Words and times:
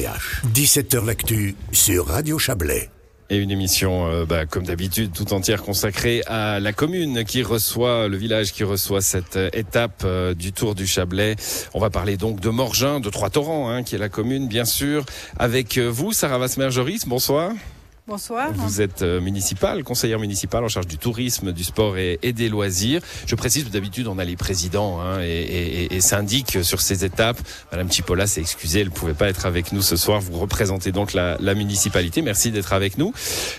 17h 0.00 1.04
L'actu 1.04 1.54
sur 1.72 2.06
Radio 2.06 2.38
Chablais. 2.38 2.88
Et 3.28 3.36
une 3.36 3.50
émission, 3.50 4.08
euh, 4.08 4.24
bah, 4.24 4.46
comme 4.46 4.64
d'habitude, 4.64 5.12
tout 5.12 5.32
entière 5.34 5.62
consacrée 5.62 6.22
à 6.26 6.58
la 6.58 6.72
commune 6.72 7.24
qui 7.24 7.42
reçoit, 7.42 8.08
le 8.08 8.16
village 8.16 8.52
qui 8.52 8.64
reçoit 8.64 9.02
cette 9.02 9.36
euh, 9.36 9.50
étape 9.52 10.02
euh, 10.04 10.34
du 10.34 10.52
Tour 10.52 10.74
du 10.74 10.86
Chablais. 10.86 11.36
On 11.74 11.80
va 11.80 11.90
parler 11.90 12.16
donc 12.16 12.40
de 12.40 12.48
Morgin, 12.48 12.98
de 12.98 13.10
Trois-Torrents, 13.10 13.68
hein, 13.68 13.82
qui 13.82 13.94
est 13.94 13.98
la 13.98 14.08
commune, 14.08 14.48
bien 14.48 14.64
sûr. 14.64 15.04
Avec 15.38 15.78
vous, 15.78 16.12
Sarah 16.12 16.38
Vasmer-Joris, 16.38 17.06
bonsoir. 17.06 17.52
Bonsoir. 18.10 18.50
Vous 18.54 18.80
êtes 18.80 19.02
euh, 19.02 19.20
municipal, 19.20 19.84
conseillère 19.84 20.18
municipale 20.18 20.64
en 20.64 20.68
charge 20.68 20.88
du 20.88 20.98
tourisme, 20.98 21.52
du 21.52 21.62
sport 21.62 21.96
et, 21.96 22.18
des 22.20 22.48
loisirs. 22.48 23.00
Je 23.24 23.36
précise 23.36 23.70
d'habitude 23.70 24.08
on 24.08 24.18
a 24.18 24.24
les 24.24 24.34
présidents 24.34 25.00
hein, 25.00 25.20
et, 25.22 25.94
et, 25.94 26.00
syndics 26.00 26.64
sur 26.64 26.80
ces 26.80 27.04
étapes. 27.04 27.38
Madame 27.70 27.88
Chipola 27.88 28.26
s'est 28.26 28.40
excusée, 28.40 28.80
elle 28.80 28.88
ne 28.88 28.92
pouvait 28.92 29.14
pas 29.14 29.28
être 29.28 29.46
avec 29.46 29.70
nous 29.70 29.80
ce 29.80 29.94
soir. 29.94 30.20
Vous 30.20 30.40
représentez 30.40 30.90
donc 30.90 31.12
la, 31.12 31.36
la 31.38 31.54
municipalité. 31.54 32.20
Merci 32.20 32.50
d'être 32.50 32.72
avec 32.72 32.98
nous. 32.98 33.12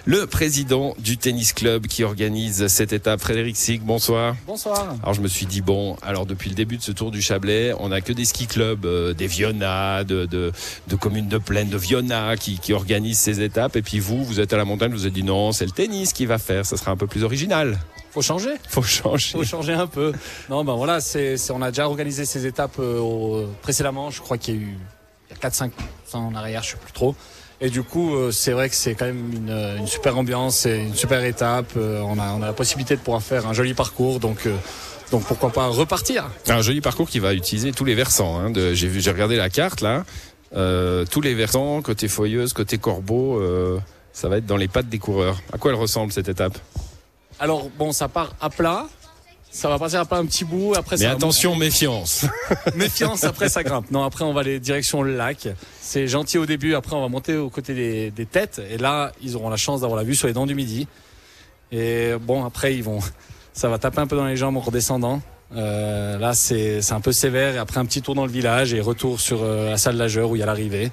Le 0.04 0.28
président 0.28 0.95
du 1.00 1.18
tennis 1.18 1.54
club 1.54 1.88
qui 1.88 2.04
organise 2.04 2.68
cette 2.68 2.92
étape, 2.92 3.22
Frédéric 3.22 3.56
Sig, 3.56 3.80
bonsoir. 3.81 4.36
Bonsoir. 4.45 4.98
Alors 5.02 5.14
je 5.14 5.22
me 5.22 5.30
suis 5.30 5.45
dit 5.45 5.62
bon, 5.62 5.95
alors 6.02 6.26
depuis 6.26 6.50
le 6.50 6.58
début 6.58 6.76
de 6.76 6.84
ce 6.84 6.92
Tour 6.92 7.12
du 7.12 7.22
Chablais, 7.22 7.73
on 7.80 7.88
n'a 7.88 8.02
que 8.02 8.12
des 8.12 8.26
ski 8.26 8.48
clubs, 8.48 8.86
euh, 8.86 9.14
des 9.14 9.28
Viona, 9.28 10.04
de, 10.04 10.26
de, 10.26 10.52
de, 10.90 10.95
communes 10.98 11.30
de 11.30 11.38
plaine, 11.38 11.70
de 11.70 11.78
Viona 11.78 12.36
qui, 12.36 12.59
qui 12.59 12.73
organisent 12.73 13.20
ces 13.20 13.40
étapes. 13.40 13.78
Et 13.78 13.81
puis 13.81 14.00
vous, 14.00 14.26
vous 14.26 14.41
êtes 14.41 14.54
à 14.54 14.58
la 14.58 14.66
montagne, 14.66 14.91
vous 14.91 15.04
avez 15.04 15.12
dit 15.12 15.23
non, 15.23 15.52
c'est 15.52 15.66
le 15.66 15.72
tennis 15.72 16.13
qui 16.13 16.26
va 16.26 16.38
faire, 16.38 16.66
ça 16.66 16.77
sera 16.77 16.91
un 16.91 16.98
peu 16.98 17.08
plus 17.08 17.23
original. 17.23 17.80
Faut 18.12 18.22
changer. 18.22 18.52
Faut 18.67 18.84
changer. 18.84 19.31
Faut 19.31 19.44
changer 19.44 19.73
un 19.73 19.88
peu. 19.88 20.12
Non, 20.50 20.66
ben 20.66 20.73
voilà, 20.73 21.00
c'est, 21.00 21.38
on 21.52 21.62
a 21.62 21.72
déjà 21.72 21.88
organisé 21.88 22.26
ces 22.26 22.45
étapes 22.45 22.77
euh, 22.80 23.45
précédemment. 23.62 24.12
Je 24.12 24.22
crois 24.22 24.38
qu'il 24.38 24.55
y 24.55 24.58
a 24.58 24.62
eu 24.62 24.77
il 25.30 25.38
y 25.38 25.45
a 25.45 25.50
4-5 25.50 25.72
ans 26.14 26.27
en 26.27 26.36
arrière, 26.36 26.62
je 26.62 26.72
sais 26.72 26.77
plus 26.77 26.91
trop. 26.91 27.16
Et 27.62 27.70
du 27.70 27.84
coup, 27.84 28.16
euh, 28.16 28.31
c'est 28.31 28.52
vrai 28.52 28.67
que 28.67 28.76
c'est 28.76 28.95
quand 28.95 29.05
même 29.05 29.31
une, 29.31 29.77
une 29.80 29.88
super 29.88 30.17
ambiance, 30.17 30.66
et 30.66 30.78
une 30.80 30.95
super 30.95 31.23
étape. 31.23 31.72
Euh, 31.78 32.02
on, 32.02 32.19
a, 32.19 32.34
on 32.34 32.42
a 32.42 32.47
la 32.47 32.53
possibilité 32.53 32.95
de 32.97 33.02
pouvoir 33.02 33.22
faire 33.22 33.47
un 33.47 33.53
joli 33.53 33.73
parcours, 33.73 34.19
donc. 34.19 34.47
donc 35.09 35.23
pourquoi 35.23 35.52
pas 35.52 35.67
repartir? 35.67 36.30
Un 36.50 36.62
joli 36.62 36.81
parcours 36.81 37.08
qui 37.08 37.19
va 37.19 37.34
utiliser 37.34 37.72
tous 37.72 37.86
les 37.86 37.95
versants. 37.95 38.39
Hein, 38.39 38.52
j'ai 38.73 39.12
regardé 39.12 39.38
la 39.38 39.50
carte 39.50 39.80
là, 39.80 40.03
tous 41.06 41.22
les 41.22 41.34
versants 41.34 41.81
côté 41.81 42.09
foyeuse, 42.09 42.52
côté 42.52 42.78
corbeau 42.78 43.39
ça 44.14 44.30
va 44.30 44.38
être 44.38 44.45
dans 44.45 44.58
les 44.58 44.67
pattes 44.67 44.90
des 44.90 45.00
coureurs. 45.00 45.42
À 45.54 45.58
quoi 45.58 45.72
elle 45.72 45.78
ressemble 45.78 46.12
cette 46.12 46.30
étape 46.30 46.58
Alors 47.40 47.70
bon, 47.78 47.92
ça 47.92 48.08
part 48.08 48.36
à 48.42 48.50
plat. 48.50 48.88
Ça 49.53 49.68
va 49.68 49.78
passer 49.78 49.98
à 49.98 50.06
plat 50.06 50.18
un 50.18 50.26
petit 50.26 50.45
bout. 50.45 50.73
Après, 50.78 50.95
Mais 50.98 51.08
attention, 51.08 51.56
méfiance. 51.58 52.26
méfiance. 52.76 53.26
Après, 53.26 53.50
ça 53.50 53.64
grimpe. 53.64 53.92
Non, 53.92 54.03
après, 54.03 54.23
on 54.23 54.31
va 54.34 54.42
aller 54.42 54.62
direction 54.62 55.02
le 55.02 55.16
lac. 55.16 55.50
C'est 55.81 56.08
gentil 56.08 56.38
au 56.38 56.45
début. 56.45 56.73
Après, 56.73 56.95
on 56.95 57.02
va 57.02 57.09
monter 57.09 57.36
aux 57.36 57.50
côtés 57.50 57.73
des, 57.73 58.12
des 58.12 58.26
têtes. 58.26 58.62
Et 58.70 58.78
là, 58.78 59.12
ils 59.22 59.36
auront 59.36 59.50
la 59.50 59.58
chance 59.58 59.81
d'avoir 59.81 59.98
la 59.98 60.06
vue 60.06 60.16
sur 60.16 60.28
les 60.28 60.34
dents 60.34 60.46
du 60.46 60.56
midi. 60.56 60.88
Et 61.73 62.14
bon, 62.22 62.46
après, 62.46 62.75
ils 62.75 62.84
vont. 62.84 63.00
Ça 63.53 63.68
va 63.68 63.78
taper 63.78 64.00
un 64.00 64.08
peu 64.08 64.16
dans 64.16 64.25
les 64.25 64.38
jambes 64.38 64.56
en 64.56 64.62
redescendant. 64.62 65.22
Euh, 65.53 66.18
là, 66.18 66.34
c'est 66.34 66.80
un 66.92 67.02
peu 67.02 67.12
sévère. 67.12 67.56
Et 67.56 67.58
après, 67.58 67.80
un 67.80 67.86
petit 67.86 68.02
tour 68.02 68.16
dans 68.16 68.25
le 68.25 68.31
village 68.31 68.73
et 68.73 68.80
retour 68.80 69.20
sur 69.20 69.44
euh, 69.44 69.72
la 69.72 69.78
salle 69.78 69.98
Lageur 69.98 70.30
où 70.30 70.38
il 70.38 70.40
y 70.40 70.44
a 70.44 70.46
l'arrivée. 70.46 70.92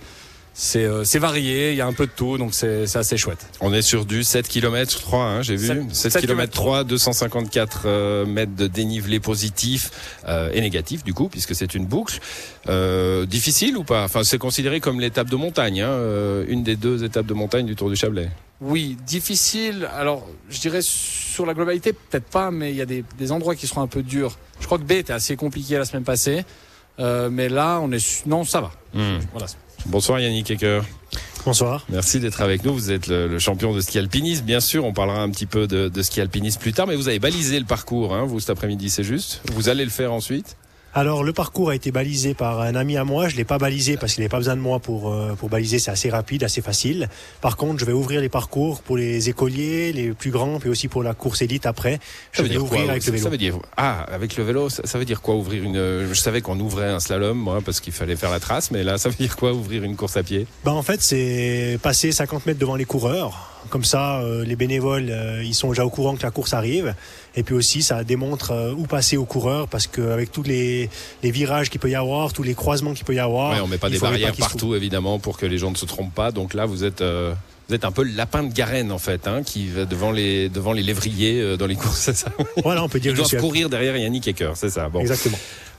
Euh, 0.76 1.04
c'est 1.04 1.18
varié, 1.18 1.70
il 1.70 1.76
y 1.76 1.80
a 1.80 1.86
un 1.86 1.92
peu 1.92 2.06
de 2.06 2.12
tout, 2.14 2.36
donc 2.36 2.54
c'est 2.54 2.96
assez 2.96 3.16
chouette. 3.16 3.46
On 3.60 3.72
est 3.72 3.82
sur 3.82 4.04
du 4.04 4.24
7 4.24 4.48
km 4.48 5.00
3, 5.00 5.24
hein, 5.24 5.42
j'ai 5.42 5.56
vu. 5.56 5.68
7, 5.92 6.12
7 6.12 6.20
km 6.20 6.52
3, 6.52 6.84
254 6.84 8.24
mètres 8.24 8.54
de 8.56 8.66
dénivelé 8.66 9.20
positif 9.20 9.90
euh, 10.26 10.50
et 10.52 10.60
négatif 10.60 11.04
du 11.04 11.14
coup, 11.14 11.28
puisque 11.28 11.54
c'est 11.54 11.74
une 11.74 11.86
boucle. 11.86 12.18
Euh, 12.68 13.26
difficile 13.26 13.76
ou 13.76 13.84
pas? 13.84 14.04
Enfin, 14.04 14.24
c'est 14.24 14.38
considéré 14.38 14.80
comme 14.80 15.00
l'étape 15.00 15.28
de 15.28 15.36
montagne, 15.36 15.80
hein, 15.80 15.88
euh, 15.88 16.44
une 16.48 16.62
des 16.62 16.76
deux 16.76 17.04
étapes 17.04 17.26
de 17.26 17.34
montagne 17.34 17.66
du 17.66 17.76
Tour 17.76 17.88
du 17.88 17.96
Chablais. 17.96 18.28
Oui, 18.60 18.96
difficile. 19.06 19.88
Alors, 19.96 20.26
je 20.50 20.60
dirais 20.60 20.80
sur 20.82 21.46
la 21.46 21.54
globalité, 21.54 21.92
peut-être 21.92 22.24
pas, 22.24 22.50
mais 22.50 22.70
il 22.70 22.76
y 22.76 22.82
a 22.82 22.86
des, 22.86 23.04
des, 23.16 23.30
endroits 23.30 23.54
qui 23.54 23.68
seront 23.68 23.82
un 23.82 23.86
peu 23.86 24.02
durs. 24.02 24.36
Je 24.60 24.66
crois 24.66 24.78
que 24.78 24.82
B 24.82 24.92
était 24.92 25.12
assez 25.12 25.36
compliqué 25.36 25.78
la 25.78 25.84
semaine 25.84 26.02
passée, 26.02 26.44
mais 26.98 27.48
là, 27.48 27.78
on 27.80 27.92
est 27.92 28.26
non, 28.26 28.44
ça 28.44 28.60
va. 28.60 28.72
Hmm. 28.94 29.20
Voilà. 29.30 29.46
Bonsoir 29.86 30.20
Yannick 30.20 30.50
Ecker. 30.50 30.82
Bonsoir. 31.44 31.84
Merci 31.88 32.20
d'être 32.20 32.42
avec 32.42 32.64
nous. 32.64 32.74
Vous 32.74 32.90
êtes 32.90 33.06
le, 33.06 33.38
champion 33.38 33.72
de 33.72 33.80
ski 33.80 33.98
alpinisme, 33.98 34.44
bien 34.44 34.60
sûr. 34.60 34.84
On 34.84 34.92
parlera 34.92 35.22
un 35.22 35.30
petit 35.30 35.46
peu 35.46 35.66
de, 35.66 36.02
ski 36.02 36.20
alpinisme 36.20 36.60
plus 36.60 36.72
tard, 36.72 36.86
mais 36.86 36.96
vous 36.96 37.08
avez 37.08 37.18
balisé 37.18 37.58
le 37.58 37.64
parcours, 37.64 38.14
hein, 38.14 38.24
vous, 38.24 38.40
cet 38.40 38.50
après-midi, 38.50 38.90
c'est 38.90 39.04
juste. 39.04 39.40
Vous 39.52 39.68
allez 39.68 39.84
le 39.84 39.90
faire 39.90 40.12
ensuite? 40.12 40.56
Alors 40.94 41.22
le 41.22 41.32
parcours 41.32 41.70
a 41.70 41.74
été 41.74 41.90
balisé 41.90 42.34
par 42.34 42.60
un 42.60 42.74
ami 42.74 42.96
à 42.96 43.04
moi. 43.04 43.28
Je 43.28 43.36
l'ai 43.36 43.44
pas 43.44 43.58
balisé 43.58 43.96
parce 43.96 44.14
qu'il 44.14 44.22
n'avait 44.22 44.30
pas 44.30 44.38
besoin 44.38 44.56
de 44.56 44.60
moi 44.60 44.78
pour 44.78 45.12
euh, 45.12 45.34
pour 45.34 45.48
baliser. 45.48 45.78
C'est 45.78 45.90
assez 45.90 46.10
rapide, 46.10 46.44
assez 46.44 46.62
facile. 46.62 47.08
Par 47.40 47.56
contre, 47.56 47.80
je 47.80 47.84
vais 47.84 47.92
ouvrir 47.92 48.20
les 48.20 48.28
parcours 48.28 48.82
pour 48.82 48.96
les 48.96 49.28
écoliers, 49.28 49.92
les 49.92 50.12
plus 50.12 50.30
grands, 50.30 50.58
puis 50.58 50.70
aussi 50.70 50.88
pour 50.88 51.02
la 51.02 51.14
course 51.14 51.42
élite 51.42 51.66
après. 51.66 52.00
Je 52.32 52.42
vais 52.42 52.56
ouvrir 52.56 52.90
avec 52.90 53.04
le 53.06 53.12
vélo. 53.12 53.24
Ça 53.24 53.30
veut 53.30 53.38
dire 53.38 53.58
ah 53.76 54.04
avec 54.10 54.36
le 54.36 54.44
vélo, 54.44 54.68
ça, 54.68 54.98
veut 54.98 55.04
dire 55.04 55.20
quoi 55.20 55.34
ouvrir 55.34 55.62
une 55.62 56.08
Je 56.08 56.14
savais 56.14 56.40
qu'on 56.40 56.58
ouvrait 56.58 56.88
un 56.88 57.00
slalom 57.00 57.36
moi 57.38 57.60
parce 57.64 57.80
qu'il 57.80 57.92
fallait 57.92 58.16
faire 58.16 58.30
la 58.30 58.40
trace, 58.40 58.70
mais 58.70 58.82
là 58.82 58.98
ça 58.98 59.08
veut 59.08 59.14
dire 59.14 59.36
quoi 59.36 59.52
ouvrir 59.52 59.84
une 59.84 59.96
course 59.96 60.16
à 60.16 60.22
pied? 60.22 60.46
Ben 60.64 60.72
en 60.72 60.82
fait 60.82 61.02
c'est 61.02 61.78
passer 61.82 62.12
50 62.12 62.46
mètres 62.46 62.58
devant 62.58 62.76
les 62.76 62.84
coureurs 62.84 63.57
comme 63.68 63.84
ça, 63.84 64.20
euh, 64.20 64.44
les 64.44 64.56
bénévoles, 64.56 65.08
euh, 65.10 65.42
ils 65.44 65.54
sont 65.54 65.68
déjà 65.68 65.84
au 65.84 65.90
courant 65.90 66.16
que 66.16 66.22
la 66.22 66.30
course 66.30 66.54
arrive. 66.54 66.94
Et 67.36 67.42
puis 67.42 67.54
aussi, 67.54 67.82
ça 67.82 68.04
démontre 68.04 68.52
euh, 68.52 68.72
où 68.72 68.86
passer 68.86 69.16
aux 69.16 69.24
coureurs 69.24 69.68
parce 69.68 69.86
qu'avec 69.86 70.32
tous 70.32 70.42
les, 70.42 70.90
les 71.22 71.30
virages 71.30 71.70
qu'il 71.70 71.80
peut 71.80 71.90
y 71.90 71.94
avoir, 71.94 72.32
tous 72.32 72.42
les 72.42 72.54
croisements 72.54 72.94
qu'il 72.94 73.04
peut 73.04 73.14
y 73.14 73.18
avoir, 73.18 73.52
ouais, 73.52 73.60
on 73.60 73.68
met 73.68 73.78
pas 73.78 73.90
des 73.90 73.98
barrières 73.98 74.34
partout 74.36 74.74
évidemment 74.74 75.18
pour 75.18 75.36
que 75.36 75.46
les 75.46 75.58
gens 75.58 75.70
ne 75.70 75.76
se 75.76 75.86
trompent 75.86 76.14
pas. 76.14 76.32
Donc 76.32 76.54
là, 76.54 76.66
vous 76.66 76.84
êtes 76.84 77.02
vous 77.02 77.74
êtes 77.74 77.84
un 77.84 77.92
peu 77.92 78.02
le 78.02 78.12
lapin 78.12 78.42
de 78.42 78.52
Garenne 78.52 78.90
en 78.90 78.98
fait, 78.98 79.28
hein, 79.28 79.42
qui 79.44 79.68
va 79.68 79.84
devant 79.84 80.10
les 80.10 80.48
devant 80.48 80.72
les 80.72 80.82
lévriers 80.82 81.56
dans 81.56 81.66
les 81.66 81.76
courses, 81.76 82.00
c'est 82.00 82.16
ça? 82.16 82.30
Voilà, 82.62 82.82
on 82.82 82.88
peut 82.88 82.98
dire. 82.98 83.12
Ils 83.12 83.16
doivent 83.16 83.40
courir 83.40 83.68
derrière 83.68 83.96
Yannick 83.96 84.26
Ecker, 84.26 84.52
c'est 84.54 84.70
ça. 84.70 84.88
Bon. 84.88 85.00
Exactement. 85.00 85.38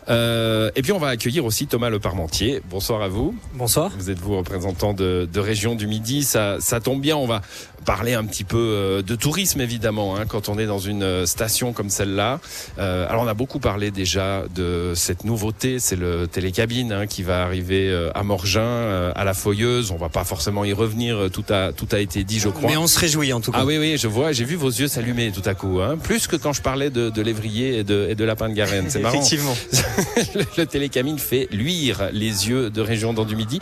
Euh, 0.10 0.72
et 0.76 0.82
puis 0.82 0.92
on 0.92 0.98
va 0.98 1.10
accueillir 1.10 1.46
aussi 1.46 1.68
Thomas 1.68 1.90
Le 1.90 2.00
Parmentier. 2.00 2.62
Bonsoir 2.70 3.02
à 3.02 3.08
vous. 3.08 3.36
Bonsoir. 3.54 3.92
Vous 3.98 4.10
êtes 4.10 4.20
vous 4.20 4.38
représentant 4.38 4.94
de, 4.94 5.28
de 5.32 5.40
région 5.40 5.76
du 5.76 5.88
Midi. 5.88 6.24
Ça, 6.24 6.58
ça 6.60 6.80
tombe 6.80 7.02
bien. 7.02 7.16
On 7.16 7.28
va 7.28 7.42
parler 7.86 8.14
un 8.14 8.26
petit 8.26 8.44
peu 8.44 8.58
euh, 8.58 9.02
de 9.02 9.16
tourisme 9.16 9.62
évidemment 9.62 10.16
hein, 10.16 10.26
quand 10.28 10.50
on 10.50 10.60
est 10.60 10.66
dans 10.66 10.80
une 10.80 11.04
euh, 11.04 11.26
station 11.26 11.74
comme 11.74 11.90
celle-là. 11.90 12.40
Euh, 12.78 13.08
alors 13.10 13.24
on 13.24 13.28
a 13.28 13.34
beaucoup 13.34 13.60
parlé 13.60 13.90
déjà 13.92 14.44
de 14.54 14.94
cette 14.96 15.24
nouveauté, 15.24 15.80
c'est 15.80 15.96
le 15.96 16.28
télécabine 16.28 16.92
hein, 16.92 17.08
qui 17.08 17.24
va 17.24 17.44
arriver 17.44 17.90
euh, 17.90 18.12
à 18.16 18.24
Morgin, 18.24 19.12
à 19.16 19.24
la 19.24 19.34
Foyeuse. 19.34 19.92
On 19.92 19.98
va 19.98 20.10
pas 20.10 20.24
forcément 20.24 20.66
y 20.66 20.74
revenir. 20.74 21.30
Tout 21.32 21.46
a 21.50 21.72
tout 21.72 21.88
a 21.92 22.00
été 22.00 22.24
dit, 22.24 22.40
je 22.40 22.50
crois. 22.50 22.70
Mais 22.70 22.78
on 22.78 22.88
se 22.88 23.00
réjouit 23.00 23.34
en 23.34 23.42
tout 23.42 23.52
cas. 23.52 23.60
Ah 23.62 23.66
oui 23.66 23.78
oui, 23.78 23.98
je 23.98 24.08
vois. 24.08 24.32
J'ai 24.32 24.46
vu 24.46 24.56
vos 24.56 24.70
yeux 24.70 24.88
s'allumer 24.88 25.32
tout 25.32 25.42
à 25.46 25.54
coup. 25.54 25.80
Hein, 25.82 25.98
plus 25.98 26.28
que 26.28 26.36
quand 26.36 26.54
je 26.54 26.62
parlais 26.62 26.90
de, 26.90 27.10
de 27.10 27.22
lévrier 27.22 27.80
et 27.80 27.84
de, 27.84 28.08
et 28.10 28.16
de 28.16 28.24
lapin 28.24 28.50
de 28.50 28.54
Garenne. 28.54 28.86
C'est 28.90 29.00
marrant. 29.00 29.16
Effectivement. 29.20 29.56
le, 30.58 30.66
télécamine 30.66 31.20
fait 31.20 31.48
luire 31.52 32.10
les 32.12 32.50
yeux 32.50 32.70
de 32.70 32.82
région 32.82 33.14
dans 33.14 33.26
du 33.26 33.36
Midi. 33.36 33.60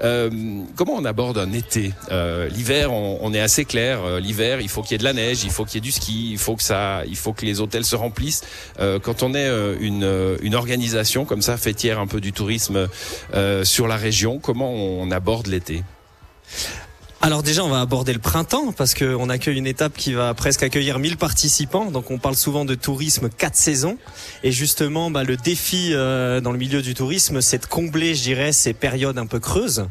comment 0.00 0.94
on 0.94 1.04
aborde 1.04 1.38
un 1.38 1.52
été? 1.52 1.92
L'hiver, 2.50 2.92
on, 2.92 3.32
est 3.32 3.40
assez 3.40 3.64
clair. 3.64 4.00
Euh, 4.04 4.20
l'hiver, 4.20 4.60
il 4.60 4.68
faut 4.68 4.82
qu'il 4.82 4.92
y 4.92 4.94
ait 4.96 4.98
de 4.98 5.04
la 5.04 5.12
neige, 5.12 5.44
il 5.44 5.50
faut 5.50 5.64
qu'il 5.64 5.76
y 5.76 5.78
ait 5.78 5.80
du 5.80 5.92
ski, 5.92 6.32
il 6.32 6.38
faut 6.38 6.56
que 6.56 6.62
ça, 6.62 7.02
il 7.06 7.16
faut 7.16 7.32
que 7.32 7.44
les 7.44 7.60
hôtels 7.60 7.84
se 7.84 7.96
remplissent. 7.96 8.42
Euh, 8.80 8.98
quand 8.98 9.22
on 9.22 9.34
est 9.34 9.48
euh, 9.48 9.76
une, 9.80 10.36
une 10.42 10.54
organisation 10.54 11.24
comme 11.24 11.42
ça, 11.42 11.56
fêtière 11.56 11.98
un 11.98 12.06
peu 12.06 12.20
du 12.20 12.32
tourisme 12.32 12.88
sur 13.64 13.86
la 13.86 13.96
région, 13.96 14.38
comment 14.38 14.72
on 14.72 15.10
aborde 15.10 15.46
l'été? 15.46 15.82
Alors 17.22 17.42
déjà, 17.42 17.62
on 17.62 17.68
va 17.68 17.82
aborder 17.82 18.14
le 18.14 18.18
printemps 18.18 18.72
parce 18.72 18.94
qu'on 18.94 19.28
accueille 19.28 19.58
une 19.58 19.66
étape 19.66 19.92
qui 19.94 20.14
va 20.14 20.32
presque 20.32 20.62
accueillir 20.62 20.98
1000 20.98 21.18
participants. 21.18 21.90
Donc 21.90 22.10
on 22.10 22.16
parle 22.16 22.34
souvent 22.34 22.64
de 22.64 22.74
tourisme 22.74 23.28
quatre 23.28 23.56
saisons. 23.56 23.98
Et 24.42 24.52
justement, 24.52 25.10
bah, 25.10 25.22
le 25.22 25.36
défi 25.36 25.90
euh, 25.92 26.40
dans 26.40 26.50
le 26.50 26.56
milieu 26.56 26.80
du 26.80 26.94
tourisme, 26.94 27.42
c'est 27.42 27.58
de 27.58 27.66
combler, 27.66 28.14
je 28.14 28.22
dirais, 28.22 28.52
ces 28.52 28.72
périodes 28.72 29.18
un 29.18 29.26
peu 29.26 29.38
creuses. 29.38 29.86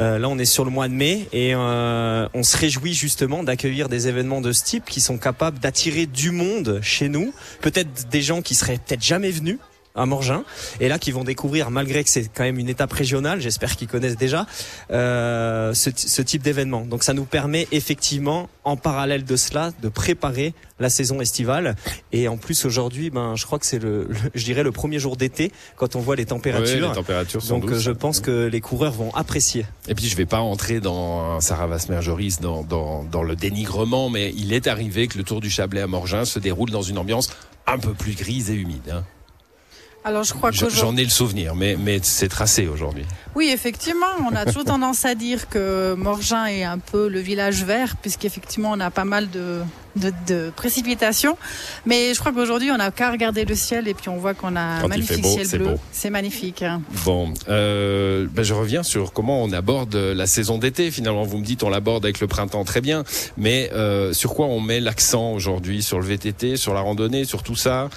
Euh, 0.00 0.18
là, 0.18 0.28
on 0.28 0.36
est 0.36 0.44
sur 0.44 0.64
le 0.64 0.72
mois 0.72 0.88
de 0.88 0.94
mai 0.94 1.28
et 1.32 1.54
euh, 1.54 2.28
on 2.34 2.42
se 2.42 2.56
réjouit 2.56 2.92
justement 2.94 3.44
d'accueillir 3.44 3.88
des 3.88 4.08
événements 4.08 4.40
de 4.40 4.50
ce 4.50 4.64
type 4.64 4.86
qui 4.86 5.00
sont 5.00 5.16
capables 5.16 5.60
d'attirer 5.60 6.06
du 6.06 6.32
monde 6.32 6.80
chez 6.82 7.08
nous. 7.08 7.32
Peut-être 7.60 8.08
des 8.08 8.20
gens 8.20 8.42
qui 8.42 8.56
seraient 8.56 8.80
peut-être 8.84 9.04
jamais 9.04 9.30
venus 9.30 9.58
à 9.96 10.06
Morgin, 10.06 10.42
et 10.80 10.88
là 10.88 10.98
qui 10.98 11.12
vont 11.12 11.22
découvrir, 11.22 11.70
malgré 11.70 12.02
que 12.02 12.10
c'est 12.10 12.28
quand 12.28 12.42
même 12.42 12.58
une 12.58 12.68
étape 12.68 12.92
régionale, 12.92 13.40
j'espère 13.40 13.76
qu'ils 13.76 13.86
connaissent 13.86 14.16
déjà 14.16 14.44
euh, 14.90 15.72
ce, 15.72 15.90
ce, 15.94 16.20
type 16.20 16.42
d'événement. 16.42 16.80
Donc 16.80 17.04
ça 17.04 17.12
nous 17.12 17.24
permet 17.24 17.68
effectivement, 17.70 18.48
en 18.64 18.76
parallèle 18.76 19.24
de 19.24 19.36
cela, 19.36 19.70
de 19.82 19.88
préparer 19.88 20.52
la 20.80 20.90
saison 20.90 21.20
estivale. 21.20 21.76
Et 22.10 22.26
en 22.26 22.36
plus 22.36 22.64
aujourd'hui, 22.64 23.10
ben 23.10 23.36
je 23.36 23.46
crois 23.46 23.60
que 23.60 23.66
c'est 23.66 23.78
le, 23.78 24.08
je 24.34 24.44
dirais 24.44 24.64
le 24.64 24.72
premier 24.72 24.98
jour 24.98 25.16
d'été 25.16 25.52
quand 25.76 25.94
on 25.94 26.00
voit 26.00 26.16
les 26.16 26.26
températures. 26.26 26.88
les 26.88 26.94
températures 26.94 27.40
sont 27.42 27.60
Donc 27.60 27.72
je 27.72 27.90
pense 27.92 28.18
que 28.18 28.46
les 28.46 28.60
coureurs 28.60 28.94
vont 28.94 29.14
apprécier. 29.14 29.64
Et 29.86 29.94
puis 29.94 30.06
je 30.06 30.16
vais 30.16 30.26
pas 30.26 30.40
entrer 30.40 30.80
dans 30.80 31.40
Sarah 31.40 31.68
Vasmer-Joris 31.68 32.40
dans, 32.40 32.64
dans, 32.64 33.04
dans 33.04 33.22
le 33.22 33.36
dénigrement, 33.36 34.10
mais 34.10 34.32
il 34.36 34.52
est 34.52 34.66
arrivé 34.66 35.06
que 35.06 35.18
le 35.18 35.22
Tour 35.22 35.40
du 35.40 35.50
Chablais 35.50 35.82
à 35.82 35.86
Morgin 35.86 36.24
se 36.24 36.40
déroule 36.40 36.70
dans 36.70 36.82
une 36.82 36.98
ambiance 36.98 37.30
un 37.66 37.78
peu 37.78 37.94
plus 37.94 38.14
grise 38.14 38.50
et 38.50 38.54
humide. 38.54 38.90
Hein. 38.92 39.04
Alors 40.06 40.22
je 40.22 40.34
crois 40.34 40.50
qu'aujourd'hui, 40.50 40.78
j'en 40.78 40.96
ai 40.98 41.04
le 41.04 41.08
souvenir, 41.10 41.54
mais, 41.54 41.76
mais 41.80 41.98
c'est 42.02 42.28
tracé 42.28 42.66
aujourd'hui. 42.68 43.04
oui, 43.34 43.48
effectivement, 43.50 44.04
on 44.30 44.36
a 44.36 44.44
toujours 44.44 44.64
tendance 44.64 45.06
à 45.06 45.14
dire 45.14 45.48
que 45.48 45.94
Morgin 45.94 46.44
est 46.44 46.62
un 46.62 46.78
peu 46.78 47.08
le 47.08 47.20
village 47.20 47.64
vert, 47.64 47.96
puisqu'effectivement 47.96 48.72
on 48.72 48.80
a 48.80 48.90
pas 48.90 49.06
mal 49.06 49.30
de, 49.30 49.60
de, 49.96 50.12
de 50.26 50.52
précipitations. 50.54 51.38
Mais 51.86 52.12
je 52.12 52.20
crois 52.20 52.32
qu'aujourd'hui 52.32 52.70
on 52.70 52.76
n'a 52.76 52.90
qu'à 52.90 53.10
regarder 53.10 53.46
le 53.46 53.54
ciel 53.54 53.88
et 53.88 53.94
puis 53.94 54.10
on 54.10 54.18
voit 54.18 54.34
qu'on 54.34 54.56
a 54.56 54.60
un 54.60 54.80
Quand 54.82 54.88
magnifique 54.88 55.22
beau, 55.22 55.38
ciel 55.38 55.58
bleu. 55.58 55.74
C'est 55.90 56.10
magnifique. 56.10 56.60
hein. 56.62 56.82
Bon, 57.06 57.32
euh, 57.48 58.26
ben, 58.30 58.42
je 58.42 58.52
reviens 58.52 58.82
sur 58.82 59.14
comment 59.14 59.42
on 59.42 59.52
aborde 59.52 59.96
la 59.96 60.26
saison 60.26 60.58
d'été. 60.58 60.90
Finalement, 60.90 61.22
vous 61.24 61.38
me 61.38 61.44
dites 61.44 61.62
on 61.62 61.70
l'aborde 61.70 62.04
avec 62.04 62.20
le 62.20 62.26
printemps, 62.26 62.64
très 62.64 62.82
bien. 62.82 63.04
Mais 63.38 63.70
euh, 63.72 64.12
sur 64.12 64.34
quoi 64.34 64.44
on 64.46 64.60
met 64.60 64.80
l'accent 64.80 65.32
aujourd'hui? 65.32 65.82
Sur 65.82 65.98
le 65.98 66.04
VTT, 66.04 66.58
sur 66.58 66.74
la 66.74 66.80
randonnée, 66.82 67.24
sur 67.24 67.42
tout 67.42 67.56
ça? 67.56 67.88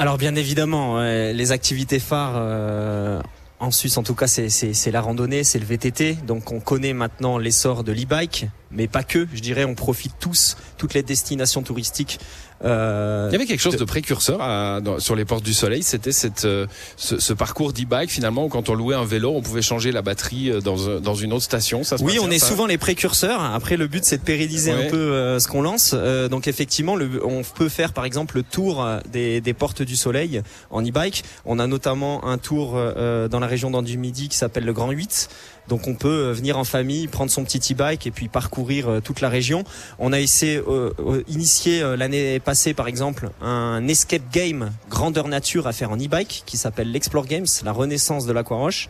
Alors 0.00 0.16
bien 0.16 0.34
évidemment, 0.34 0.98
les 1.02 1.52
activités 1.52 1.98
phares 1.98 2.32
euh, 2.36 3.20
en 3.58 3.70
Suisse, 3.70 3.98
en 3.98 4.02
tout 4.02 4.14
cas, 4.14 4.26
c'est 4.28 4.90
la 4.90 5.02
randonnée, 5.02 5.44
c'est 5.44 5.58
le 5.58 5.66
VTT. 5.66 6.14
Donc 6.26 6.52
on 6.52 6.60
connaît 6.60 6.94
maintenant 6.94 7.36
l'essor 7.36 7.84
de 7.84 7.92
l'e-bike, 7.92 8.46
mais 8.70 8.88
pas 8.88 9.02
que. 9.02 9.26
Je 9.34 9.40
dirais, 9.40 9.64
on 9.64 9.74
profite 9.74 10.12
tous, 10.20 10.56
toutes 10.78 10.94
les 10.94 11.02
destinations 11.02 11.62
touristiques. 11.62 12.18
euh, 12.62 13.28
Il 13.30 13.32
y 13.32 13.36
avait 13.36 13.46
quelque 13.46 13.60
chose 13.60 13.76
de 13.76 13.84
précurseur 13.84 14.40
à- 14.42 14.80
dans- 14.82 14.98
sur 14.98 15.16
les 15.16 15.24
portes 15.24 15.42
du 15.44 15.54
soleil. 15.54 15.82
C'était 15.82 16.12
cette, 16.12 16.44
euh, 16.44 16.66
ce, 16.96 17.18
ce 17.18 17.32
parcours 17.32 17.72
d'e-bike 17.72 18.10
finalement 18.10 18.44
où 18.44 18.48
quand 18.48 18.68
on 18.68 18.74
louait 18.74 18.94
un 18.94 19.04
vélo, 19.06 19.32
on 19.34 19.40
pouvait 19.40 19.62
changer 19.62 19.92
la 19.92 20.02
batterie 20.02 20.50
euh, 20.50 20.60
dans, 20.60 20.88
un- 20.90 21.00
dans 21.00 21.14
une 21.14 21.32
autre 21.32 21.44
station. 21.44 21.84
Ça 21.84 21.96
se 21.96 22.04
Oui, 22.04 22.18
on 22.20 22.30
est 22.30 22.38
ça 22.38 22.46
souvent 22.48 22.66
les 22.66 22.76
précurseurs. 22.76 23.40
Après, 23.42 23.78
le 23.78 23.86
but 23.86 24.04
c'est 24.04 24.18
de 24.18 24.22
pérenniser 24.22 24.74
Ouais. 24.74 24.86
un 24.86 24.90
peu 24.90 24.96
euh, 24.98 25.38
ce 25.40 25.48
qu'on 25.48 25.62
lance. 25.62 25.92
Euh, 25.94 26.28
donc 26.28 26.48
effectivement, 26.48 26.96
le, 26.96 27.24
on 27.24 27.42
peut 27.42 27.70
faire 27.70 27.92
par 27.94 28.04
exemple 28.04 28.36
le 28.36 28.42
tour 28.42 28.84
euh, 28.84 28.98
des, 29.10 29.40
des 29.40 29.54
portes 29.54 29.80
du 29.82 29.96
Soleil 29.96 30.42
en 30.70 30.82
e-bike. 30.82 31.24
On 31.46 31.58
a 31.58 31.66
notamment 31.66 32.26
un 32.26 32.36
tour 32.36 32.72
euh, 32.76 33.26
dans 33.28 33.40
la 33.40 33.46
région 33.46 33.70
d'Andu-Midi 33.70 34.28
qui 34.28 34.36
s'appelle 34.36 34.64
le 34.64 34.72
Grand 34.74 34.90
8. 34.90 35.28
Donc 35.70 35.86
on 35.86 35.94
peut 35.94 36.08
euh, 36.08 36.32
venir 36.32 36.58
en 36.58 36.64
famille, 36.64 37.06
prendre 37.06 37.30
son 37.30 37.44
petit 37.44 37.72
e-bike 37.72 38.04
et 38.04 38.10
puis 38.10 38.26
parcourir 38.26 38.88
euh, 38.88 39.00
toute 39.00 39.20
la 39.20 39.28
région. 39.28 39.62
On 40.00 40.12
a 40.12 40.18
essayé, 40.18 40.60
euh, 40.66 41.22
initié 41.28 41.80
l'année 41.96 42.40
passée 42.40 42.74
par 42.74 42.88
exemple 42.88 43.30
un 43.40 43.86
escape 43.86 44.32
game 44.32 44.72
grandeur 44.90 45.28
nature 45.28 45.68
à 45.68 45.72
faire 45.72 45.92
en 45.92 45.96
e-bike 45.96 46.42
qui 46.44 46.56
s'appelle 46.56 46.90
l'Explore 46.90 47.24
Games, 47.24 47.46
la 47.64 47.70
renaissance 47.70 48.26
de 48.26 48.32
l'Aquaroche. 48.32 48.88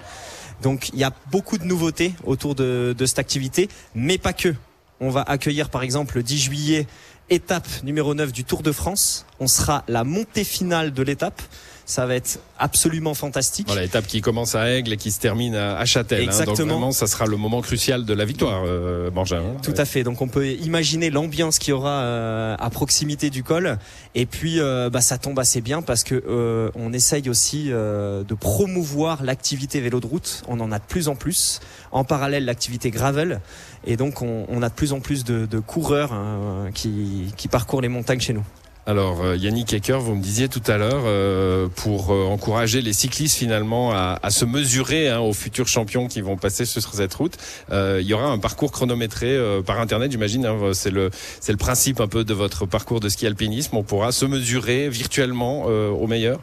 Donc 0.62 0.88
il 0.94 0.98
y 0.98 1.04
a 1.04 1.12
beaucoup 1.30 1.58
de 1.58 1.64
nouveautés 1.64 2.14
autour 2.24 2.54
de, 2.54 2.94
de 2.96 3.06
cette 3.06 3.18
activité, 3.18 3.68
mais 3.94 4.16
pas 4.16 4.32
que. 4.32 4.54
On 5.00 5.10
va 5.10 5.20
accueillir 5.20 5.68
par 5.68 5.82
exemple 5.82 6.16
le 6.16 6.22
10 6.22 6.38
juillet 6.38 6.86
étape 7.28 7.68
numéro 7.84 8.14
9 8.14 8.32
du 8.32 8.44
Tour 8.44 8.62
de 8.62 8.72
France. 8.72 9.26
On 9.38 9.46
sera 9.46 9.84
la 9.86 10.02
montée 10.02 10.44
finale 10.44 10.92
de 10.92 11.02
l'étape. 11.02 11.42
Ça 11.90 12.06
va 12.06 12.14
être 12.14 12.38
absolument 12.56 13.14
fantastique. 13.14 13.66
Voilà, 13.66 13.82
étape 13.82 14.06
qui 14.06 14.20
commence 14.20 14.54
à 14.54 14.70
Aigle 14.70 14.92
et 14.92 14.96
qui 14.96 15.10
se 15.10 15.18
termine 15.18 15.56
à, 15.56 15.84
Châtel. 15.84 16.20
hein. 16.20 16.24
donc 16.26 16.40
Exactement. 16.40 16.74
vraiment, 16.74 16.92
ça 16.92 17.08
sera 17.08 17.26
le 17.26 17.36
moment 17.36 17.60
crucial 17.62 18.04
de 18.04 18.14
la 18.14 18.24
victoire, 18.24 18.62
euh, 18.64 19.10
hein. 19.12 19.56
Tout 19.60 19.74
à 19.76 19.84
fait. 19.84 20.04
Donc 20.04 20.22
on 20.22 20.28
peut 20.28 20.46
imaginer 20.46 21.10
l'ambiance 21.10 21.58
qu'il 21.58 21.70
y 21.70 21.72
aura 21.72 22.02
euh, 22.02 22.56
à 22.60 22.70
proximité 22.70 23.28
du 23.28 23.42
col. 23.42 23.76
Et 24.14 24.24
puis 24.24 24.60
euh, 24.60 24.88
bah, 24.88 25.00
ça 25.00 25.18
tombe 25.18 25.40
assez 25.40 25.60
bien 25.60 25.82
parce 25.82 26.04
que 26.04 26.14
euh, 26.28 26.70
on 26.76 26.92
essaye 26.92 27.28
aussi 27.28 27.70
de 27.70 28.34
promouvoir 28.34 29.24
l'activité 29.24 29.80
vélo 29.80 29.98
de 29.98 30.06
route. 30.06 30.42
On 30.46 30.60
en 30.60 30.70
a 30.70 30.78
de 30.78 30.84
plus 30.84 31.08
en 31.08 31.16
plus. 31.16 31.58
En 31.90 32.04
parallèle 32.04 32.44
l'activité 32.44 32.92
gravel. 32.92 33.40
Et 33.84 33.96
donc 33.96 34.22
on, 34.22 34.46
on 34.48 34.62
a 34.62 34.68
de 34.68 34.74
plus 34.74 34.92
en 34.92 35.00
plus 35.00 35.24
de, 35.24 35.44
de 35.46 35.58
coureurs 35.58 36.12
hein, 36.12 36.68
qui, 36.72 37.32
qui 37.36 37.48
parcourent 37.48 37.80
les 37.80 37.88
montagnes 37.88 38.20
chez 38.20 38.32
nous. 38.32 38.44
Alors 38.86 39.22
euh, 39.22 39.36
Yannick 39.36 39.72
Ecker, 39.72 39.98
vous 40.00 40.14
me 40.14 40.22
disiez 40.22 40.48
tout 40.48 40.62
à 40.66 40.76
l'heure, 40.78 41.02
euh, 41.04 41.68
pour 41.68 42.12
euh, 42.12 42.24
encourager 42.24 42.80
les 42.80 42.92
cyclistes 42.92 43.36
finalement 43.36 43.92
à, 43.92 44.18
à 44.22 44.30
se 44.30 44.44
mesurer 44.44 45.08
hein, 45.08 45.20
aux 45.20 45.34
futurs 45.34 45.68
champions 45.68 46.08
qui 46.08 46.22
vont 46.22 46.36
passer 46.36 46.64
sur 46.64 46.82
cette 46.82 47.14
route, 47.14 47.36
euh, 47.70 47.98
il 48.00 48.08
y 48.08 48.14
aura 48.14 48.26
un 48.26 48.38
parcours 48.38 48.72
chronométré 48.72 49.28
euh, 49.28 49.62
par 49.62 49.78
internet, 49.80 50.10
j'imagine. 50.10 50.46
hein, 50.46 50.56
c'est 50.72 50.90
le 50.90 51.10
c'est 51.40 51.52
le 51.52 51.58
principe 51.58 52.00
un 52.00 52.08
peu 52.08 52.24
de 52.24 52.34
votre 52.34 52.66
parcours 52.66 53.00
de 53.00 53.08
ski 53.08 53.26
alpinisme. 53.26 53.76
On 53.76 53.82
pourra 53.84 54.12
se 54.12 54.24
mesurer 54.24 54.88
virtuellement 54.88 55.66
euh, 55.68 55.90
au 55.90 56.06
meilleur? 56.06 56.40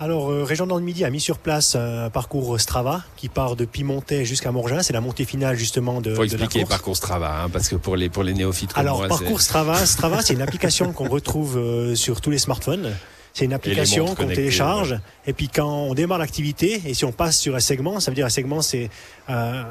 Alors, 0.00 0.30
euh, 0.30 0.42
Région 0.42 0.66
Nord 0.66 0.80
Midi 0.80 1.04
a 1.04 1.10
mis 1.10 1.20
sur 1.20 1.38
place 1.38 1.76
un 1.76 2.10
parcours 2.10 2.60
Strava 2.60 3.04
qui 3.16 3.28
part 3.28 3.54
de 3.54 3.64
Pimontais 3.64 4.24
jusqu'à 4.24 4.50
Morgin. 4.50 4.82
C'est 4.82 4.92
la 4.92 5.00
montée 5.00 5.24
finale 5.24 5.56
justement 5.56 6.00
de, 6.00 6.14
Faut 6.14 6.26
de 6.26 6.36
la 6.36 6.44
expliquer 6.44 6.66
parcours 6.66 6.96
Strava, 6.96 7.44
hein, 7.44 7.48
parce 7.52 7.68
que 7.68 7.76
pour 7.76 7.94
les 7.94 8.08
pour 8.08 8.24
les 8.24 8.34
néophytes 8.34 8.72
comme 8.72 8.80
Alors, 8.80 8.98
moi, 8.98 9.08
parcours 9.08 9.40
Strava, 9.40 9.76
Strava, 9.86 10.20
c'est 10.22 10.34
une 10.34 10.42
application 10.42 10.92
qu'on 10.92 11.08
retrouve 11.08 11.58
euh, 11.58 11.94
sur 11.94 12.20
tous 12.20 12.30
les 12.30 12.38
smartphones. 12.38 12.92
C'est 13.34 13.44
une 13.44 13.52
application 13.52 14.14
qu'on 14.14 14.28
télécharge 14.28 14.96
et 15.26 15.32
puis 15.32 15.48
quand 15.48 15.68
on 15.68 15.94
démarre 15.94 16.18
l'activité 16.18 16.80
et 16.86 16.94
si 16.94 17.04
on 17.04 17.10
passe 17.10 17.36
sur 17.36 17.56
un 17.56 17.60
segment, 17.60 17.98
ça 17.98 18.12
veut 18.12 18.14
dire 18.14 18.26
un 18.26 18.30
segment 18.30 18.62
c'est 18.62 18.90
euh, 19.28 19.64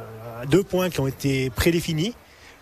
deux 0.50 0.64
points 0.64 0.90
qui 0.90 1.00
ont 1.00 1.08
été 1.08 1.50
prédéfinis. 1.50 2.14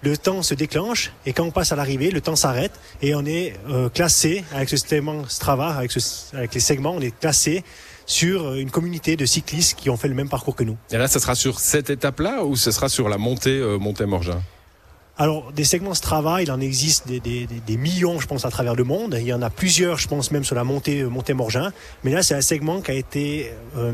Le 0.03 0.17
temps 0.17 0.41
se 0.41 0.55
déclenche 0.55 1.11
et 1.27 1.33
quand 1.33 1.43
on 1.43 1.51
passe 1.51 1.71
à 1.71 1.75
l'arrivée, 1.75 2.09
le 2.09 2.21
temps 2.21 2.35
s'arrête 2.35 2.71
et 3.03 3.13
on 3.13 3.23
est 3.25 3.53
euh, 3.69 3.87
classé 3.89 4.43
avec 4.51 4.67
ce 4.69 4.77
segment 4.77 5.27
Strava, 5.27 5.75
avec, 5.77 5.91
ce- 5.91 6.35
avec 6.35 6.53
les 6.55 6.59
segments, 6.59 6.93
on 6.95 7.01
est 7.01 7.17
classé 7.19 7.63
sur 8.07 8.47
euh, 8.47 8.55
une 8.55 8.71
communauté 8.71 9.15
de 9.15 9.25
cyclistes 9.25 9.77
qui 9.77 9.89
ont 9.91 9.97
fait 9.97 10.07
le 10.07 10.15
même 10.15 10.27
parcours 10.29 10.55
que 10.55 10.63
nous. 10.63 10.75
Et 10.89 10.97
là, 10.97 11.07
ça 11.07 11.19
sera 11.19 11.35
sur 11.35 11.59
cette 11.59 11.91
étape-là 11.91 12.43
ou 12.43 12.55
ce 12.55 12.71
sera 12.71 12.89
sur 12.89 13.09
la 13.09 13.19
montée 13.19 13.51
euh, 13.59 13.77
montée 13.77 14.05
Morgin? 14.07 14.41
Alors, 15.21 15.51
des 15.51 15.65
segments 15.65 15.93
Strava, 15.93 16.41
il 16.41 16.51
en 16.51 16.59
existe 16.59 17.07
des, 17.07 17.77
millions, 17.77 18.19
je 18.19 18.25
pense, 18.25 18.43
à 18.43 18.49
travers 18.49 18.73
le 18.73 18.83
monde. 18.83 19.15
Il 19.19 19.27
y 19.27 19.33
en 19.33 19.43
a 19.43 19.51
plusieurs, 19.51 19.99
je 19.99 20.07
pense, 20.07 20.31
même 20.31 20.43
sur 20.43 20.55
la 20.55 20.63
montée, 20.63 21.01
euh, 21.01 21.09
montée 21.09 21.35
Morgin. 21.35 21.71
Mais 22.03 22.09
là, 22.09 22.23
c'est 22.23 22.33
un 22.33 22.41
segment 22.41 22.81
qui 22.81 22.89
a 22.89 22.95
été 22.95 23.51
euh, 23.77 23.91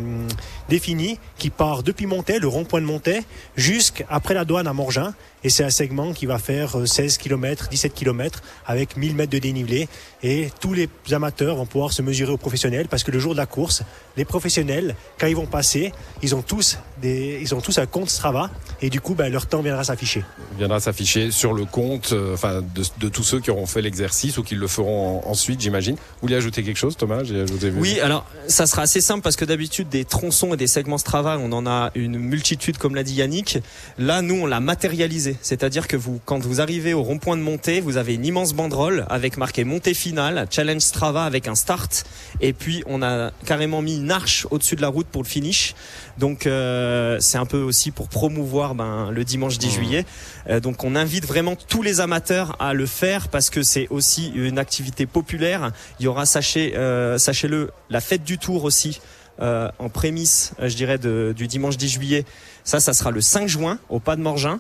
défini, 0.69 1.19
qui 1.38 1.50
part 1.50 1.83
depuis 1.83 2.06
Montet, 2.06 2.39
le 2.39 2.47
rond-point 2.47 2.79
de 2.79 2.85
Montet, 2.85 3.24
jusqu'après 3.57 4.35
la 4.35 4.45
douane 4.45 4.68
à 4.68 4.74
Morgin. 4.74 5.13
Et 5.44 5.50
c'est 5.50 5.65
un 5.65 5.69
segment 5.69 6.13
qui 6.13 6.25
va 6.27 6.39
faire 6.39 6.79
euh, 6.79 6.85
16 6.85 7.18
km, 7.18 7.68
17 7.68 7.94
km, 7.94 8.41
avec 8.65 8.95
1000 8.95 9.13
mètres 9.13 9.31
de 9.33 9.39
dénivelé. 9.39 9.89
Et 10.23 10.47
tous 10.62 10.73
les 10.73 10.88
amateurs 11.12 11.57
vont 11.57 11.65
pouvoir 11.65 11.91
se 11.91 12.01
mesurer 12.01 12.31
aux 12.31 12.38
professionnels, 12.38 12.88
parce 12.88 13.03
que 13.03 13.12
le 13.12 13.19
jour 13.19 13.33
de 13.33 13.38
la 13.38 13.45
course, 13.45 13.83
les 14.15 14.23
professionnels, 14.23 14.95
quand 15.19 15.27
ils 15.27 15.35
vont 15.35 15.45
passer, 15.45 15.91
ils 16.23 16.35
ont 16.35 16.41
tous, 16.41 16.80
des, 17.01 17.39
ils 17.41 17.53
un 17.53 17.85
compte 17.85 18.09
Strava. 18.09 18.50
Et 18.81 18.89
du 18.89 19.01
coup, 19.01 19.13
ben, 19.13 19.30
leur 19.30 19.45
temps 19.45 19.62
viendra 19.62 19.83
s'afficher. 19.83 20.23
viendra 20.57 20.80
s'afficher 20.80 21.16
sur 21.31 21.53
le 21.53 21.65
compte 21.65 22.11
euh, 22.13 22.33
enfin 22.33 22.61
de, 22.61 22.83
de 22.99 23.09
tous 23.09 23.23
ceux 23.23 23.39
qui 23.39 23.51
auront 23.51 23.65
fait 23.65 23.81
l'exercice 23.81 24.37
ou 24.37 24.43
qui 24.43 24.55
le 24.55 24.67
feront 24.67 25.21
en- 25.25 25.29
ensuite, 25.29 25.61
j'imagine. 25.61 25.95
Vous 25.95 26.01
voulez 26.21 26.35
ajouter 26.35 26.63
quelque 26.63 26.77
chose, 26.77 26.95
Thomas? 26.97 27.19
Ajouté. 27.19 27.71
Oui, 27.75 27.99
alors 27.99 28.25
ça 28.47 28.65
sera 28.67 28.83
assez 28.83 29.01
simple 29.01 29.21
parce 29.21 29.35
que 29.35 29.45
d'habitude 29.45 29.89
des 29.89 30.05
tronçons 30.05 30.53
et 30.53 30.57
des 30.57 30.67
segments 30.67 30.97
Strava, 30.97 31.37
on 31.39 31.51
en 31.51 31.65
a 31.67 31.91
une 31.95 32.17
multitude 32.17 32.77
comme 32.77 32.95
l'a 32.95 33.03
dit 33.03 33.15
Yannick. 33.15 33.59
Là, 33.97 34.21
nous 34.21 34.35
on 34.35 34.45
l'a 34.45 34.59
matérialisé, 34.59 35.35
c'est-à-dire 35.41 35.87
que 35.87 35.97
vous 35.97 36.19
quand 36.25 36.39
vous 36.39 36.61
arrivez 36.61 36.94
au 36.94 37.03
rond-point 37.03 37.37
de 37.37 37.42
montée, 37.42 37.81
vous 37.81 37.97
avez 37.97 38.13
une 38.15 38.25
immense 38.25 38.53
banderole 38.53 39.06
avec 39.09 39.37
marqué 39.37 39.63
montée 39.63 39.94
finale, 39.94 40.47
challenge 40.51 40.81
Strava 40.81 41.23
avec 41.25 41.47
un 41.47 41.56
start 41.56 42.06
et 42.42 42.53
puis 42.53 42.83
on 42.87 43.01
a 43.01 43.31
carrément 43.45 43.81
mis 43.81 43.97
une 43.97 44.11
arche 44.11 44.47
au-dessus 44.51 44.75
de 44.75 44.81
la 44.81 44.87
route 44.89 45.07
pour 45.07 45.23
le 45.23 45.27
finish. 45.27 45.75
Donc 46.18 46.45
euh, 46.47 47.18
c'est 47.19 47.37
un 47.37 47.45
peu 47.45 47.61
aussi 47.61 47.92
pour 47.92 48.09
promouvoir 48.09 48.75
ben, 48.75 49.11
le 49.11 49.23
dimanche 49.23 49.57
10 49.57 49.71
juillet. 49.71 50.06
Euh, 50.49 50.59
donc 50.59 50.83
on 50.83 50.95
invite 51.07 51.26
vraiment 51.26 51.56
tous 51.56 51.81
les 51.81 52.02
amateurs 52.02 52.56
à 52.59 52.73
le 52.73 52.85
faire 52.85 53.30
parce 53.30 53.49
que 53.49 53.64
c'est 53.64 53.87
aussi 53.90 54.30
une 54.35 54.59
activité 54.59 55.06
populaire. 55.06 55.71
Il 55.99 56.04
y 56.04 56.07
aura, 56.07 56.26
sachez, 56.26 56.76
euh, 56.76 57.18
sachez-le, 57.18 57.71
la 57.90 58.02
fête 58.02 58.23
du 58.23 58.37
Tour 58.37 58.64
aussi. 58.66 58.99
euh, 59.40 59.69
en 59.78 59.87
prémisse, 59.87 60.54
je 60.59 60.76
dirais, 60.76 60.97
de- 60.97 61.31
du 61.37 61.45
dimanche 61.45 61.78
10 61.78 61.90
juillet. 61.90 62.26
Ça, 62.64 62.80
ça 62.80 62.94
sera 62.94 63.11
le 63.11 63.21
5 63.21 63.47
juin 63.47 63.78
au 63.87 63.99
Pas 63.99 64.16
de 64.16 64.21
Morgin. 64.21 64.59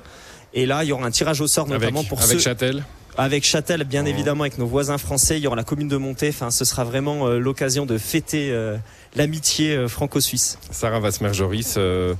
Et 0.53 0.67
là, 0.67 0.83
il 0.83 0.89
y 0.89 0.91
aura 0.91 1.03
un 1.07 1.09
tirage 1.09 1.41
au 1.41 1.47
sort 1.47 1.65
avec, 1.65 1.79
notamment 1.81 2.03
pour 2.03 2.19
avec 2.21 2.33
ceux 2.33 2.39
Châtel. 2.39 2.83
Avec 3.17 3.43
Châtel, 3.43 3.83
bien 3.83 4.05
évidemment, 4.05 4.43
avec 4.43 4.57
nos 4.57 4.67
voisins 4.67 4.97
français. 4.97 5.37
Il 5.37 5.43
y 5.43 5.47
aura 5.47 5.55
la 5.55 5.63
commune 5.63 5.87
de 5.87 5.97
Montée. 5.97 6.29
Enfin, 6.29 6.51
ce 6.51 6.65
sera 6.65 6.83
vraiment 6.83 7.27
euh, 7.27 7.39
l'occasion 7.39 7.85
de 7.85 7.97
fêter 7.97 8.51
euh, 8.51 8.77
l'amitié 9.15 9.75
euh, 9.75 9.87
franco-suisse. 9.87 10.59
Sarah 10.69 10.99
Vasmer-Joris, 10.99 11.75
euh, 11.77 12.13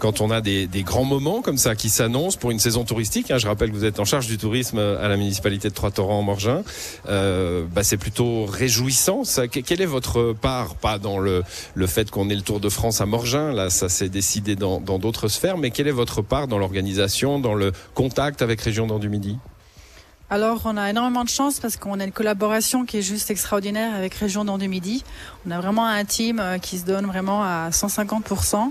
quand 0.00 0.20
on 0.20 0.30
a 0.30 0.40
des, 0.40 0.66
des 0.66 0.82
grands 0.82 1.04
moments 1.04 1.40
comme 1.40 1.58
ça 1.58 1.76
qui 1.76 1.88
s'annoncent 1.88 2.38
pour 2.38 2.50
une 2.50 2.58
saison 2.58 2.84
touristique, 2.84 3.30
hein, 3.30 3.38
je 3.38 3.46
rappelle 3.46 3.70
que 3.70 3.76
vous 3.76 3.84
êtes 3.84 4.00
en 4.00 4.04
charge 4.04 4.26
du 4.26 4.38
tourisme 4.38 4.78
à 4.78 5.06
la 5.06 5.16
municipalité 5.16 5.68
de 5.68 5.74
Trois-Torrents-Morgin, 5.74 6.62
bah, 7.06 7.82
c'est 7.82 7.96
plutôt 7.96 8.44
réjouissant. 8.46 9.24
Ça. 9.24 9.46
Quelle 9.48 9.80
est 9.80 9.86
votre 9.86 10.32
part, 10.32 10.74
pas 10.74 10.98
dans 10.98 11.18
le, 11.18 11.42
le 11.74 11.86
fait 11.86 12.10
qu'on 12.10 12.28
ait 12.30 12.34
le 12.34 12.42
Tour 12.42 12.60
de 12.60 12.68
France 12.68 13.00
à 13.00 13.06
Morgin, 13.06 13.52
là 13.52 13.70
ça 13.70 13.88
s'est 13.88 14.08
décidé 14.08 14.56
dans 14.56 14.80
dans 14.80 14.98
d'autres 14.98 15.28
sphères, 15.28 15.58
mais 15.58 15.70
quelle 15.70 15.88
est 15.88 15.92
votre 15.92 16.22
part 16.22 16.48
dans 16.48 16.58
l'organisation, 16.58 17.38
dans 17.38 17.54
le 17.54 17.72
contact 17.94 18.42
avec 18.42 18.60
Région 18.60 18.86
Nord 18.86 18.98
du 18.98 19.08
Midi 19.08 19.38
Alors, 20.32 20.60
on 20.64 20.76
a 20.76 20.88
énormément 20.88 21.24
de 21.24 21.28
chance 21.28 21.58
parce 21.58 21.76
qu'on 21.76 21.98
a 21.98 22.04
une 22.04 22.12
collaboration 22.12 22.84
qui 22.84 22.98
est 22.98 23.02
juste 23.02 23.32
extraordinaire 23.32 23.96
avec 23.96 24.14
Région 24.14 24.44
du 24.44 24.68
Midi. 24.68 25.02
On 25.44 25.50
a 25.50 25.58
vraiment 25.58 25.84
un 25.84 26.04
team 26.04 26.38
euh, 26.38 26.58
qui 26.58 26.78
se 26.78 26.84
donne 26.84 27.04
vraiment 27.04 27.42
à 27.42 27.70
150%. 27.70 28.70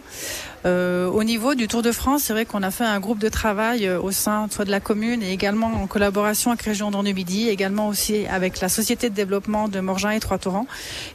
Euh, 0.65 1.07
au 1.07 1.23
niveau 1.23 1.55
du 1.55 1.67
Tour 1.67 1.81
de 1.81 1.91
France, 1.91 2.23
c'est 2.25 2.33
vrai 2.33 2.45
qu'on 2.45 2.63
a 2.63 2.71
fait 2.71 2.83
un 2.83 2.99
groupe 2.99 3.19
de 3.19 3.29
travail 3.29 3.87
euh, 3.87 3.99
au 3.99 4.11
sein 4.11 4.47
soit 4.51 4.65
de 4.65 4.71
la 4.71 4.79
commune 4.79 5.23
et 5.23 5.31
également 5.31 5.67
en 5.67 5.87
collaboration 5.87 6.51
avec 6.51 6.63
Région 6.63 6.91
Dans 6.91 7.03
du 7.03 7.13
Midi, 7.13 7.47
également 7.49 7.87
aussi 7.87 8.25
avec 8.27 8.59
la 8.59 8.67
société 8.69 9.09
de 9.09 9.15
développement 9.15 9.67
de 9.69 9.79
Morgin 9.79 10.11
et 10.11 10.19
Trois-Torrents. 10.19 10.67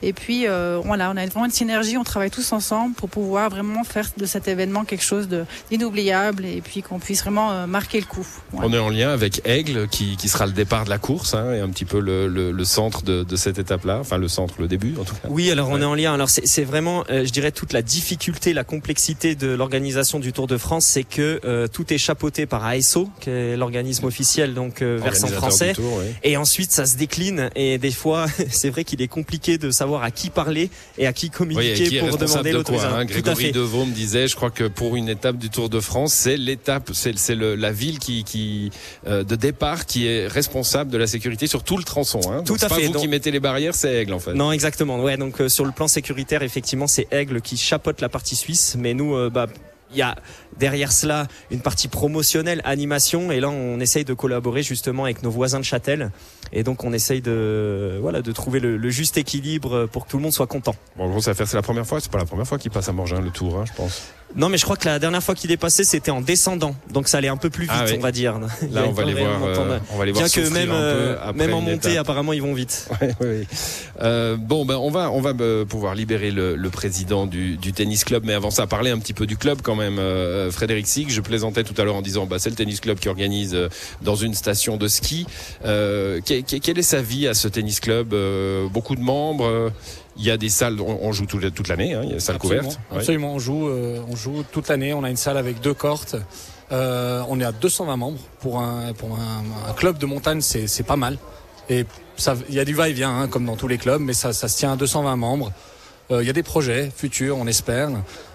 Et 0.03 0.13
puis 0.13 0.47
euh, 0.47 0.81
voilà, 0.85 1.11
on 1.11 1.17
a 1.17 1.27
vraiment 1.27 1.45
une 1.45 1.51
synergie, 1.51 1.99
on 1.99 2.05
travaille 2.05 2.31
tous 2.31 2.53
ensemble 2.53 2.95
pour 2.95 3.11
pouvoir 3.11 3.51
vraiment 3.51 3.85
faire 3.85 4.09
de 4.17 4.25
cet 4.27 4.49
événement 4.49 4.85
quelque 4.85 5.05
chose 5.05 5.29
de- 5.29 5.45
d'inoubliable 5.71 6.45
et 6.47 6.63
puis 6.63 6.83
qu'on 6.83 6.99
puisse 6.99 7.21
vraiment 7.23 7.53
euh, 7.53 7.67
marquer 7.67 8.01
le 8.01 8.07
coup. 8.07 8.27
Ouais. 8.53 8.61
On 8.65 8.73
est 8.73 8.79
en 8.79 8.89
lien 8.89 9.11
avec 9.11 9.43
Aigle, 9.45 9.89
qui, 9.89 10.17
qui 10.17 10.29
sera 10.29 10.47
le 10.47 10.53
départ 10.53 10.85
de 10.85 10.91
la 10.91 10.99
course, 10.99 11.35
hein, 11.35 11.53
et 11.53 11.61
un 11.61 11.69
petit 11.69 11.85
peu 11.85 12.01
le, 12.01 12.29
le- 12.29 12.51
le 12.53 12.65
centre 12.65 13.03
de, 13.03 13.25
de 13.25 13.37
cette 13.37 13.59
étape-là, 13.59 13.99
enfin 14.01 14.17
le 14.17 14.29
centre, 14.29 14.55
le 14.59 14.69
début 14.69 14.95
en 14.99 15.05
tout 15.05 15.15
cas. 15.15 15.29
Oui, 15.29 15.51
alors 15.51 15.69
on 15.71 15.81
est 15.81 15.85
en 15.85 15.95
lien. 15.95 16.15
Alors 16.15 16.31
c'est 16.31 16.47
c'est 16.47 16.65
vraiment, 16.65 17.05
euh, 17.11 17.25
je 17.25 17.31
dirais, 17.33 17.53
toute 17.53 17.73
la 17.73 17.83
difficulté, 17.83 18.53
la 18.53 18.65
complexité 18.65 19.34
de 19.37 19.49
l'organisation 19.49 20.19
du 20.21 20.33
Tour 20.33 20.47
de 20.47 20.57
France, 20.57 20.85
c'est 20.85 21.05
que 21.05 21.41
euh, 21.45 21.67
tout 21.69 21.93
est 21.93 21.99
chapeauté 21.99 22.47
par 22.47 22.65
ASO, 22.65 23.09
qui 23.21 23.31
est 23.31 23.57
l'organisme 23.57 24.05
officiel, 24.07 24.55
donc 24.55 24.83
euh, 24.83 24.99
versant 25.03 25.27
français. 25.29 25.69
du 25.69 25.75
Tour, 25.75 25.99
oui. 26.01 26.07
Et 26.23 26.37
ensuite, 26.37 26.71
ça 26.73 26.87
se 26.87 26.97
décline. 26.97 27.51
Et 27.57 27.79
des 27.79 27.91
fois, 27.91 28.27
c'est 28.51 28.71
vrai 28.71 28.85
qu'il 28.85 29.03
est 29.03 29.09
compliqué 29.09 29.59
de 29.59 29.71
savoir 29.71 30.03
à 30.03 30.11
qui 30.11 30.31
parler 30.31 30.71
et 30.99 31.07
à 31.07 31.13
qui 31.13 31.27
Oui, 31.27 31.31
communiquer 31.31 31.89
qui 31.89 31.99
pour 31.99 32.17
demander 32.19 32.51
de 32.51 32.57
l'autorisation. 32.57 32.97
hein 32.97 33.05
Grégory. 33.05 33.53
Devaux 33.53 33.85
me 33.85 33.93
disait, 33.93 34.29
je 34.29 34.37
crois 34.37 34.51
que 34.51 34.65
pour 34.65 34.97
une 34.97 35.09
étape 35.09 35.37
du 35.39 35.51
Tour 35.51 35.69
de 35.69 35.81
France, 35.81 36.13
c'est 36.13 36.37
l'étape, 36.37 36.91
c'est 36.93 37.15
la 37.35 37.73
ville 37.73 37.99
qui, 37.99 38.25
qui 38.25 38.71
euh, 39.07 39.25
de 39.25 39.37
départ 39.37 39.87
qui 39.87 40.07
est 40.07 40.27
responsable 40.27 40.91
de 40.91 40.99
la 40.99 41.07
sécurité 41.07 41.47
sur 41.47 41.63
tout 41.63 41.77
le 41.77 41.85
tronçon. 41.85 42.21
Hein. 42.31 42.43
Tout 42.45 42.55
Donc, 42.55 42.63
à 42.63 42.69
pas 42.69 42.77
fait, 42.77 42.87
vous 42.87 42.93
donc- 42.93 43.03
qui 43.03 43.09
mettez 43.09 43.31
les 43.31 43.41
barrières, 43.41 43.75
c'est 43.75 43.95
Aigle 43.95 44.13
en 44.15 44.19
fait. 44.19 44.35
Non, 44.35 44.53
exactement. 44.53 45.01
Ouais, 45.03 45.17
donc 45.17 45.41
sur 45.49 45.65
le 45.65 45.73
plan 45.73 45.89
sécuritaire, 45.89 46.43
effectivement, 46.43 46.87
c'est 46.87 47.07
Aigle 47.11 47.41
qui 47.41 47.57
chapeaute 47.57 48.01
la 48.01 48.09
partie 48.09 48.37
suisse, 48.37 48.77
mais 48.79 48.95
nous, 48.95 49.24
euh, 49.25 49.31
bah, 49.31 49.47
il 49.91 49.99
y 49.99 50.03
a 50.03 50.17
derrière 50.59 50.93
cela 50.93 51.27
une 51.51 51.61
partie 51.61 51.89
promotionnelle, 51.89 52.61
animation, 52.65 53.31
et 53.31 53.41
là, 53.41 53.49
on 53.49 53.81
essaye 53.81 54.05
de 54.05 54.15
collaborer 54.15 54.63
justement 54.63 55.05
avec 55.05 55.23
nos 55.23 55.31
voisins 55.31 55.61
de 55.61 55.65
Châtel, 55.65 56.11
et 56.53 56.63
donc 56.63 56.85
on 56.85 56.93
essaye 56.93 57.21
de, 57.21 57.99
voilà, 58.01 58.23
de 58.23 58.33
trouver 58.33 58.61
le, 58.61 58.91
juste 58.91 59.17
équilibre 59.17 59.87
pour 59.87 60.07
que 60.07 60.11
tout 60.11 60.17
le 60.17 60.23
monde 60.23 60.33
soit 60.33 60.47
content. 60.47 60.75
Bon, 60.97 61.05
en 61.05 61.11
gros, 61.11 61.21
ça 61.21 61.31
va 61.31 61.35
faire, 61.35 61.49
c'est 61.49 61.57
la 61.57 61.63
première 61.63 61.87
fois, 61.87 62.01
c'est 62.01 62.11
pas 62.11 62.19
la 62.19 62.25
première 62.25 62.47
fois 62.47 62.59
qu'il 62.59 62.71
passe 62.71 62.89
à 62.89 62.93
Morgin 62.93 63.21
le 63.21 63.31
Tour, 63.31 63.59
hein, 63.59 63.65
je 63.67 63.73
pense. 63.73 64.13
Non, 64.37 64.49
mais 64.49 64.59
je 64.59 64.65
crois 64.65 64.77
que 64.77 64.87
la 64.87 64.99
dernière 64.99 65.23
fois 65.23 65.35
qu'il 65.35 65.53
est 65.53 65.57
passé, 65.57 65.85
c'était 65.85 66.11
en 66.11 66.21
descendant, 66.21 66.75
donc 66.93 67.07
ça 67.09 67.19
allait 67.19 67.29
un 67.29 67.37
peu 67.37 67.51
plus 67.51 67.65
vite, 67.65 67.73
Ah 67.75 67.85
oui. 67.87 67.95
on 67.97 68.01
va 68.01 68.11
dire. 68.13 68.39
Là, 68.39 68.85
on 68.89 68.93
va 68.93 69.05
les 69.05 69.15
voir, 69.15 69.45
euh, 69.45 69.79
on 69.93 69.97
va 69.99 70.05
les 70.05 70.13
voir 70.13 70.25
Bien 70.25 70.43
que 70.43 70.49
même, 70.51 70.71
euh, 70.73 71.33
même 71.35 71.55
en 71.55 71.61
montée, 71.61 71.93
étape. 71.93 72.01
apparemment, 72.03 72.33
ils 72.33 72.43
vont 72.43 72.55
vite. 72.55 72.89
Oui, 73.01 73.09
oui. 73.21 73.47
Euh, 74.03 74.37
bon, 74.37 74.65
ben 74.65 74.77
on 74.77 74.91
va 74.91 75.11
on 75.13 75.21
va 75.21 75.33
euh, 75.41 75.65
pouvoir 75.65 75.95
libérer 75.95 76.31
le, 76.33 76.57
le 76.57 76.71
président 76.71 77.27
du, 77.27 77.57
du 77.57 77.73
tennis 77.73 78.03
club, 78.05 78.25
mais 78.27 78.33
avant 78.35 78.51
ça, 78.51 78.67
parler 78.67 78.91
un 78.91 78.99
petit 78.99 79.13
peu 79.15 79.27
du 79.27 79.37
club 79.37 79.61
quand 79.63 79.77
même. 79.77 79.99
Euh, 80.01 80.51
Frédéric 80.51 80.87
Sig, 80.89 81.11
je 81.11 81.21
plaisantais 81.21 81.63
tout 81.63 81.81
à 81.81 81.85
l'heure 81.85 81.95
en 81.97 82.03
disant, 82.03 82.27
bah 82.27 82.39
c'est 82.41 82.51
le 82.51 82.57
tennis 82.57 82.81
club 82.81 82.99
qui 82.99 83.09
organise 83.09 83.57
dans 84.03 84.17
une 84.17 84.35
station 84.35 84.77
de 84.77 84.89
ski. 84.89 85.27
Euh, 85.65 86.21
que- 86.21 86.41
que- 86.41 86.57
quelle 86.57 86.79
est 86.79 86.83
sa 86.83 87.01
vie 87.03 87.29
à 87.29 87.35
ce 87.35 87.47
tennis 87.49 87.79
club? 87.81 88.13
Euh, 88.15 88.67
Beaucoup 88.69 88.97
de 88.97 89.01
membres. 89.01 89.71
Il 90.17 90.25
y 90.25 90.31
a 90.31 90.37
des 90.37 90.49
salles, 90.49 90.81
on, 90.81 91.13
joue 91.13 91.27
tout- 91.27 91.39
toute 91.51 91.69
l'année, 91.69 91.95
hein, 91.95 92.01
il 92.05 92.09
y 92.09 92.13
a 92.13 92.15
des 92.15 92.21
salles 92.21 92.37
Absolument, 92.37 92.63
couvertes. 92.63 92.81
Ouais. 92.93 92.99
absolument. 92.99 93.35
On 93.35 93.39
joue, 93.39 93.69
euh, 93.69 94.01
on 94.09 94.17
joue 94.17 94.45
toute 94.53 94.69
l'année. 94.69 94.93
On 94.95 95.03
a 95.05 95.11
une 95.11 95.17
salle 95.17 95.37
avec 95.37 95.61
deux 95.61 95.75
cortes. 95.75 96.17
Euh, 96.73 97.23
on 97.29 97.41
est 97.41 97.45
à 97.45 97.53
220 97.53 97.97
membres 97.97 98.19
pour 98.41 98.61
un 98.61 98.93
pour 98.95 99.19
un, 99.19 99.71
un 99.71 99.73
club 99.75 99.99
de 99.99 100.07
montagne, 100.07 100.41
c'est 100.41 100.83
pas 100.87 100.97
mal. 100.97 101.19
Et 101.69 101.85
ça, 102.17 102.37
il 102.49 102.55
y 102.55 102.61
a 102.61 102.65
du 102.65 102.75
va-et-vient 102.75 103.11
hein, 103.23 103.29
comme 103.29 103.45
dans 103.47 103.57
tous 103.57 103.69
les 103.69 103.79
clubs, 103.79 104.01
mais 104.01 104.13
ça 104.15 104.33
ça 104.33 104.49
se 104.49 104.57
tient 104.59 104.73
à 104.73 104.77
220 104.77 105.17
membres. 105.17 105.53
Euh, 106.11 106.23
Il 106.23 106.27
y 106.27 106.31
a 106.31 106.35
des 106.35 106.43
projets 106.43 106.91
futurs, 106.95 107.37
on 107.39 107.47
espère. 107.47 107.89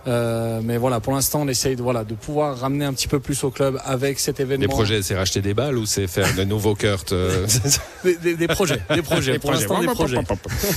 Euh, 0.07 0.59
mais 0.63 0.77
voilà, 0.77 0.99
pour 1.01 1.13
l'instant, 1.13 1.41
on 1.41 1.47
essaye 1.47 1.75
de 1.75 1.83
voilà 1.83 2.03
de 2.03 2.15
pouvoir 2.15 2.57
ramener 2.57 2.85
un 2.85 2.93
petit 2.93 3.07
peu 3.07 3.19
plus 3.19 3.43
au 3.43 3.51
club 3.51 3.79
avec 3.85 4.19
cet 4.19 4.39
événement. 4.39 4.61
Des 4.61 4.67
projets, 4.67 5.01
c'est 5.03 5.15
racheter 5.15 5.41
des 5.41 5.53
balles 5.53 5.77
ou 5.77 5.85
c'est 5.85 6.07
faire 6.07 6.33
de 6.35 6.43
nouveaux 6.45 6.73
Kurt 6.73 7.11
euh, 7.11 7.45
Des, 8.03 8.15
des- 8.15 8.35
des 8.35 8.47
projets, 8.47 8.81
des 8.95 9.01
projets. 9.01 9.33
des 9.33 9.39
pour 9.39 9.51
l'instant, 9.51 9.81
des 9.81 9.87
projets. 9.87 10.17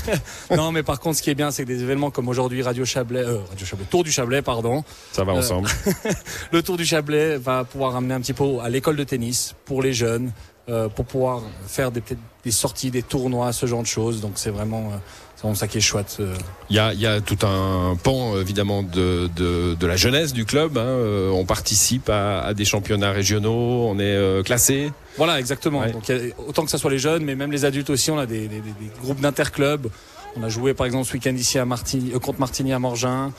non, 0.57 0.73
mais 0.73 0.83
par 0.83 1.01
contre, 1.01 1.17
ce 1.19 1.23
qui 1.23 1.31
est 1.31 1.35
bien, 1.35 1.51
c'est 1.51 1.63
que 1.63 1.69
des 1.69 1.83
événements 1.83 2.11
comme 2.11 2.29
aujourd'hui 2.29 2.63
Radio 2.63 2.85
Chablais, 2.85 3.21
euh, 3.25 3.39
Radio 3.49 3.65
Chablais, 3.65 3.87
Tour 3.91 4.05
du 4.05 4.11
Chablais, 4.13 4.43
pardon. 4.43 4.85
Ça 5.13 5.25
va 5.25 5.33
ensemble. 5.33 5.69
Le 6.53 6.63
Tour 6.63 6.77
du 6.77 6.85
Chablais 6.85 7.37
va 7.39 7.65
pouvoir 7.65 7.93
ramener 7.93 8.15
un 8.15 8.21
petit 8.21 8.33
peu 8.35 8.45
à 8.63 8.69
l'école 8.69 8.97
de 8.97 9.05
tennis 9.05 9.55
pour 9.65 9.83
les 9.83 9.93
jeunes, 9.95 10.33
euh, 10.69 10.89
pour 10.89 11.05
pouvoir 11.07 11.43
faire 11.67 11.91
des, 11.91 12.03
sorties, 12.51 12.91
des 12.91 13.03
tournois, 13.03 13.53
ce 13.53 13.67
genre 13.67 13.83
de 13.83 13.87
choses. 13.87 14.21
Donc 14.21 14.33
c'est 14.35 14.51
vraiment, 14.51 14.91
euh, 14.93 14.97
c'est 15.43 15.49
vraiment 15.49 15.55
ça 15.57 15.67
qui 15.67 15.79
est 15.79 15.81
chouette. 15.81 16.19
euh. 16.21 16.33
Il 16.71 16.77
y 16.77 16.79
a, 16.79 16.93
il 16.95 17.01
y 17.01 17.07
a 17.07 17.21
tout 17.21 17.37
un 17.45 17.97
pan 18.01 18.39
évidemment 18.41 18.85
de, 18.85 19.29
de, 19.35 19.75
de 19.75 19.87
la 19.89 19.97
jeunesse 19.97 20.33
du 20.33 20.45
club. 20.45 20.79
hein. 20.79 20.83
Euh, 20.83 21.31
on 21.31 21.45
participe 21.45 22.09
à, 22.09 22.43
à 22.43 22.55
des 22.55 22.65
championnats 22.65 23.11
régionaux, 23.11 23.89
on 23.89 23.99
est 23.99 24.03
euh, 24.05 24.45
classé. 24.45 24.93
Voilà, 25.17 25.41
exactement. 25.41 25.81
Ouais. 25.81 25.91
Donc 25.91 26.09
il 26.09 26.17
y 26.17 26.31
a- 26.31 26.35
autant 26.49 26.65
que 26.65 26.71
ça 26.71 26.79
soit 26.79 26.93
les 26.93 27.01
jeunes, 27.01 27.25
mais 27.25 27.35
même 27.35 27.51
les 27.51 27.65
adultes 27.65 27.91
aussi, 27.91 28.13
on 28.13 28.19
a 28.19 28.27
des, 28.27 28.43
des- 28.47 28.61
des- 28.61 28.61
des 28.61 28.91
groupes 29.03 29.21
d'interclubs. 29.21 29.89
On 30.37 30.45
a 30.45 30.49
joué 30.49 30.75
par 30.75 30.87
exemple 30.87 31.07
ce 31.09 31.13
week-end 31.15 31.35
ici 31.35 31.59
à 31.59 31.65
Martigny, 31.65 32.13
euh, 32.15 32.21
contre 32.21 32.39
Martigny 32.39 32.73
à 32.73 32.79
Morgin. 32.79 33.33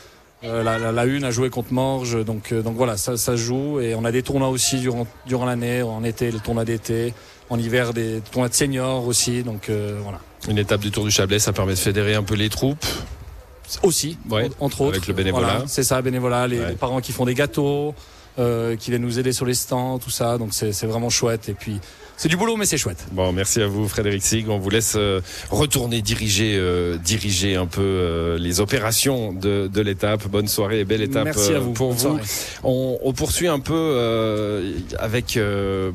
Euh, 0.44 0.62
la, 0.62 0.78
la, 0.78 0.92
la 0.92 1.06
une 1.06 1.24
a 1.24 1.32
joué 1.32 1.50
contre 1.50 1.72
Morges, 1.72 2.26
donc 2.26 2.52
euh, 2.52 2.62
donc 2.62 2.76
voilà, 2.76 2.98
ça, 2.98 3.16
ça 3.16 3.32
se 3.32 3.38
joue 3.38 3.80
et 3.80 3.96
on 3.96 4.04
a 4.04 4.12
des 4.12 4.24
tournois 4.24 4.50
aussi 4.50 4.78
durant 4.82 5.08
durant 5.26 5.46
l'année, 5.46 5.82
en 5.84 6.04
été 6.04 6.32
les 6.32 6.40
tournois 6.42 6.66
d'été, 6.66 7.14
en 7.50 7.58
hiver 7.58 7.94
des 7.94 8.20
tournois 8.30 8.50
de 8.50 8.54
seniors 8.54 9.08
aussi, 9.08 9.44
donc 9.44 9.70
euh, 9.70 9.98
voilà. 10.04 10.20
Une 10.50 10.58
étape 10.58 10.82
du 10.82 10.92
Tour 10.92 11.06
du 11.06 11.12
Chablais, 11.12 11.40
ça 11.40 11.54
permet 11.54 11.74
de 11.74 11.78
fédérer 11.80 12.16
un 12.16 12.24
peu 12.24 12.36
les 12.36 12.50
troupes. 12.50 12.86
Aussi, 13.82 14.18
Ouais, 14.30 14.50
entre 14.60 14.82
autres. 14.82 14.96
avec 14.98 15.08
le 15.08 15.14
bénévolat. 15.14 15.48
Voilà, 15.48 15.64
c'est 15.68 15.84
ça, 15.84 16.02
bénévolat, 16.02 16.48
les, 16.48 16.60
Ouais. 16.60 16.70
les 16.70 16.76
parents 16.76 17.00
qui 17.02 17.12
font 17.12 17.26
des 17.26 17.34
gâteaux, 17.34 17.96
euh, 18.40 18.76
qui 18.76 18.92
viennent 18.92 19.02
nous 19.04 19.20
aider 19.20 19.32
sur 19.34 19.46
les 19.46 19.54
stands, 19.54 20.00
tout 20.00 20.10
ça, 20.10 20.38
donc 20.38 20.54
c'est 20.54 20.86
vraiment 20.86 21.10
chouette 21.10 21.50
et 21.50 21.54
puis 21.54 21.80
c'est 22.16 22.30
du 22.30 22.38
boulot 22.38 22.56
mais 22.58 22.66
c'est 22.66 22.78
chouette. 22.78 23.06
Bon, 23.12 23.32
merci 23.34 23.60
à 23.62 23.68
vous, 23.68 23.88
Frédéric 23.88 24.24
Sig. 24.24 24.48
On 24.48 24.60
vous 24.60 24.70
laisse 24.70 24.94
euh, 24.96 25.20
retourner 25.50 26.02
diriger, 26.02 26.56
euh, 26.58 26.96
diriger 26.98 27.56
un 27.56 27.66
peu 27.66 27.82
euh, 27.82 28.38
les 28.38 28.60
opérations 28.60 29.34
de, 29.34 29.68
de 29.68 29.82
l'étape. 29.82 30.28
Bonne 30.28 30.48
soirée 30.48 30.82
et 30.82 30.86
belle 30.86 31.02
étape 31.02 31.26
Merci 31.26 31.54
à 31.54 31.60
vous. 31.60 31.74
pour 31.74 31.96
Bonne 31.96 32.20
vous. 32.20 32.20
On, 32.64 33.00
on 33.04 33.14
poursuit 33.14 33.48
un 33.48 33.60
peu 33.60 34.64
avec, 35.00 35.40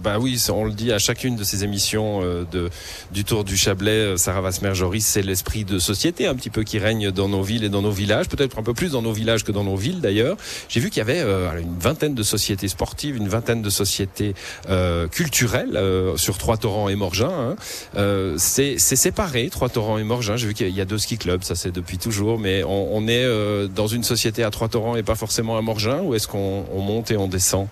bah 0.02 0.18
oui, 0.18 0.42
on 0.52 0.64
le 0.64 0.72
dit 0.72 0.92
à 0.92 0.98
chacune 0.98 1.36
de 1.36 1.44
ces 1.44 1.64
émissions 1.64 2.20
de, 2.20 2.68
du 3.12 3.24
Tour 3.24 3.44
du 3.44 3.56
Chablais, 3.56 4.16
Sarah 4.16 4.40
Vasmer-Joris, 4.40 5.06
c'est 5.06 5.22
l'esprit 5.22 5.64
de 5.64 5.78
société 5.78 6.26
un 6.26 6.34
petit 6.34 6.50
peu 6.50 6.64
qui 6.64 6.78
règne 6.78 7.10
dans 7.10 7.28
nos 7.28 7.42
villes 7.42 7.64
et 7.64 7.68
dans 7.68 7.82
nos 7.82 7.90
villages, 7.90 8.28
peut-être 8.28 8.58
un 8.58 8.62
peu 8.62 8.74
plus 8.74 8.90
dans 8.92 9.02
nos 9.02 9.12
villages 9.12 9.44
que 9.44 9.52
dans 9.52 9.64
nos 9.64 9.76
villes 9.76 10.00
d'ailleurs. 10.00 10.36
J'ai 10.68 10.80
vu 10.80 10.90
qu'il 10.90 10.98
y 10.98 11.02
avait 11.02 11.22
une 11.22 11.78
vingtaine 11.78 12.14
de 12.14 12.22
sociétés 12.28 12.68
sportives, 12.68 13.16
une 13.16 13.28
vingtaine 13.28 13.62
de 13.62 13.70
sociétés 13.70 14.34
euh, 14.68 15.08
culturelles 15.08 15.76
euh, 15.76 16.16
sur 16.16 16.38
Trois-Torrents 16.38 16.88
et 16.88 16.96
Morgin. 16.96 17.30
hein. 17.30 17.56
Euh, 17.96 18.34
c'est 18.38 18.78
séparé, 18.78 19.48
Trois-Torrents 19.50 19.98
et 19.98 20.04
Morgin. 20.04 20.36
J'ai 20.36 20.46
vu 20.48 20.54
qu'il 20.54 20.68
y 20.68 20.80
a 20.80 20.84
deux 20.84 20.98
ski 20.98 21.18
clubs, 21.18 21.42
ça 21.42 21.54
c'est 21.54 21.72
depuis 21.72 21.98
toujours, 21.98 22.38
mais 22.38 22.62
on, 22.64 23.06
est 23.08 23.26
dans 23.68 23.86
une 23.86 24.04
société 24.04 24.42
à 24.42 24.50
Trois-Torrents 24.50 24.96
et 24.96 25.02
pas 25.02 25.14
forcément 25.14 25.56
à 25.56 25.62
Morgin, 25.62 26.00
ou 26.02 26.14
est-ce 26.14 26.28
qu'on 26.28 26.64
on 26.72 26.80
monte 26.80 27.10
et 27.10 27.16
on 27.16 27.28
descend? 27.28 27.66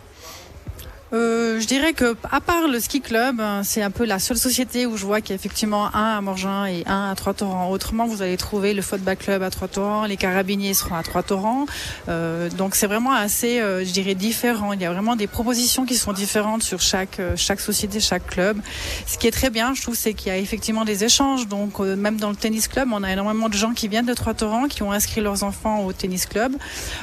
Je 1.60 1.66
dirais 1.66 1.92
que, 1.92 2.16
à 2.30 2.40
part 2.40 2.68
le 2.68 2.80
ski 2.80 3.00
club, 3.00 3.40
hein, 3.40 3.62
c'est 3.64 3.82
un 3.82 3.90
peu 3.90 4.04
la 4.04 4.18
seule 4.18 4.36
société 4.36 4.86
où 4.86 4.96
je 4.96 5.04
vois 5.04 5.20
qu'il 5.20 5.30
y 5.30 5.32
a 5.32 5.36
effectivement 5.36 5.94
un 5.94 6.16
à 6.16 6.20
Morgin 6.20 6.66
et 6.66 6.82
un 6.86 7.10
à 7.10 7.14
Trois-Torrents. 7.14 7.70
Autrement, 7.70 8.06
vous 8.06 8.22
allez 8.22 8.36
trouver 8.36 8.74
le 8.74 8.82
football 8.82 9.16
club 9.16 9.42
à 9.42 9.50
Trois-Torrents, 9.50 10.06
les 10.06 10.16
carabiniers 10.16 10.74
seront 10.74 10.94
à 10.94 11.02
Trois-Torrents. 11.02 11.66
Euh, 12.08 12.48
donc 12.50 12.74
c'est 12.74 12.86
vraiment 12.86 13.12
assez, 13.12 13.60
euh, 13.60 13.84
je 13.84 13.92
dirais, 13.92 14.14
différent. 14.14 14.72
Il 14.72 14.80
y 14.80 14.84
a 14.84 14.92
vraiment 14.92 15.16
des 15.16 15.26
propositions 15.26 15.86
qui 15.86 15.96
sont 15.96 16.12
différentes 16.12 16.62
sur 16.62 16.80
chaque 16.80 17.20
euh, 17.20 17.34
chaque 17.36 17.60
société, 17.60 18.00
chaque 18.00 18.26
club. 18.26 18.58
Ce 19.06 19.18
qui 19.18 19.26
est 19.26 19.30
très 19.30 19.50
bien, 19.50 19.74
je 19.74 19.82
trouve, 19.82 19.94
c'est 19.94 20.14
qu'il 20.14 20.28
y 20.28 20.30
a 20.30 20.38
effectivement 20.38 20.84
des 20.84 21.04
échanges. 21.04 21.46
Donc 21.46 21.80
euh, 21.80 21.96
même 21.96 22.16
dans 22.16 22.30
le 22.30 22.36
tennis 22.36 22.68
club, 22.68 22.88
on 22.92 23.02
a 23.02 23.12
énormément 23.12 23.48
de 23.48 23.54
gens 23.54 23.72
qui 23.72 23.88
viennent 23.88 24.06
de 24.06 24.14
Trois-Torrents, 24.14 24.68
qui 24.68 24.82
ont 24.82 24.92
inscrit 24.92 25.20
leurs 25.20 25.42
enfants 25.42 25.84
au 25.84 25.92
tennis 25.92 26.26
club. 26.26 26.52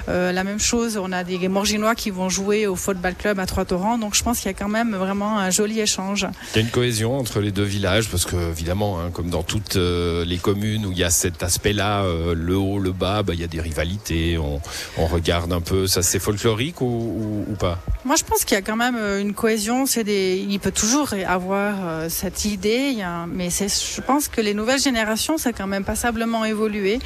Euh, 0.09 0.31
la 0.31 0.43
même 0.43 0.59
chose, 0.59 0.97
on 0.97 1.11
a 1.11 1.23
des 1.23 1.47
Morginois 1.47 1.95
qui 1.95 2.09
vont 2.09 2.29
jouer 2.29 2.67
au 2.67 2.75
football 2.75 3.15
club 3.15 3.39
à 3.39 3.45
Trois-Torrents. 3.45 3.97
Donc 3.97 4.15
je 4.15 4.23
pense 4.23 4.39
qu'il 4.43 4.51
y 4.51 4.55
a 4.55 4.57
quand 4.57 4.69
même 4.69 4.93
vraiment 4.95 5.39
un 5.39 5.49
joli 5.49 5.79
échange. 5.79 6.27
Il 6.53 6.57
y 6.57 6.59
a 6.59 6.61
une 6.61 6.69
cohésion 6.69 7.17
entre 7.17 7.39
les 7.39 7.51
deux 7.51 7.63
villages 7.63 8.09
parce 8.09 8.25
que 8.25 8.35
évidemment, 8.35 8.99
hein, 8.99 9.09
comme 9.11 9.29
dans 9.29 9.43
toutes 9.43 9.77
euh, 9.77 10.25
les 10.25 10.37
communes 10.37 10.85
où 10.85 10.91
il 10.91 10.97
y 10.97 11.03
a 11.03 11.09
cet 11.09 11.41
aspect-là, 11.43 12.03
euh, 12.03 12.35
le 12.35 12.57
haut, 12.57 12.77
le 12.77 12.91
bas, 12.91 13.23
bah, 13.23 13.33
il 13.33 13.39
y 13.39 13.43
a 13.43 13.47
des 13.47 13.61
rivalités. 13.61 14.37
On, 14.37 14.61
on 14.97 15.07
regarde 15.07 15.53
un 15.53 15.61
peu, 15.61 15.87
ça 15.87 16.01
c'est 16.01 16.19
folklorique 16.19 16.81
ou, 16.81 16.85
ou, 16.85 17.45
ou 17.51 17.55
pas? 17.55 17.79
Moi, 18.03 18.17
je 18.17 18.23
pense 18.23 18.43
qu'il 18.43 18.55
y 18.55 18.57
a 18.57 18.61
quand 18.61 18.75
même 18.75 18.97
euh, 18.97 19.21
une 19.21 19.33
cohésion. 19.33 19.85
C'est 19.85 20.03
des, 20.03 20.45
il 20.47 20.59
peut 20.59 20.71
toujours 20.71 21.13
avoir 21.25 21.75
euh, 21.79 22.09
cette 22.09 22.43
idée, 22.43 22.93
il 22.97 23.07
mais 23.33 23.49
c'est, 23.49 23.69
je 23.69 24.01
pense 24.01 24.27
que 24.27 24.41
les 24.41 24.53
nouvelles 24.53 24.81
générations, 24.81 25.37
ça 25.37 25.49
a 25.49 25.53
quand 25.53 25.67
même 25.67 25.85
passablement 25.85 26.43
évolué. 26.45 26.99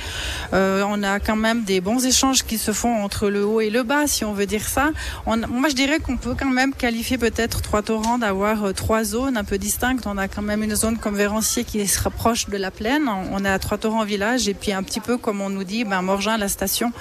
On 0.53 1.03
a 1.03 1.19
quand 1.19 1.35
même 1.35 1.63
des 1.63 1.81
bons 1.81 2.05
échanges 2.05 2.43
qui 2.43 2.57
se 2.57 2.71
font 2.71 3.03
entre 3.03 3.29
le 3.29 3.45
haut 3.45 3.61
et 3.61 3.69
le 3.69 3.83
bas, 3.83 4.07
si 4.07 4.23
on 4.25 4.33
veut 4.33 4.45
dire 4.45 4.67
ça. 4.67 4.91
On, 5.25 5.37
moi, 5.47 5.69
je 5.69 5.75
dirais 5.75 5.99
qu'on 5.99 6.17
peut 6.17 6.35
quand 6.39 6.49
même 6.49 6.73
qualifier 6.73 7.17
peut-être 7.31 7.61
trois 7.61 7.81
torrents 7.81 8.17
d'avoir 8.17 8.65
euh, 8.65 8.73
trois 8.73 9.03
zones 9.03 9.37
un 9.37 9.43
peu 9.43 9.57
distinctes. 9.57 10.05
On 10.07 10.17
a 10.17 10.27
quand 10.27 10.41
même 10.41 10.63
une 10.63 10.75
zone 10.75 10.97
comme 10.97 11.15
Vérancier 11.15 11.63
qui 11.63 11.85
se 11.87 12.01
rapproche 12.01 12.47
de 12.49 12.57
la 12.57 12.71
plaine. 12.71 13.09
On 13.31 13.43
a 13.45 13.57
trois 13.59 13.77
torrents 13.77 14.03
village 14.03 14.47
et 14.47 14.53
puis 14.53 14.71
un 14.71 14.83
petit 14.83 14.99
peu 14.99 15.17
comme 15.17 15.41
on 15.41 15.49
nous 15.49 15.63
dit, 15.63 15.83
ben 15.83 16.01
Morgin 16.01 16.37
la 16.37 16.47
station. 16.47 16.91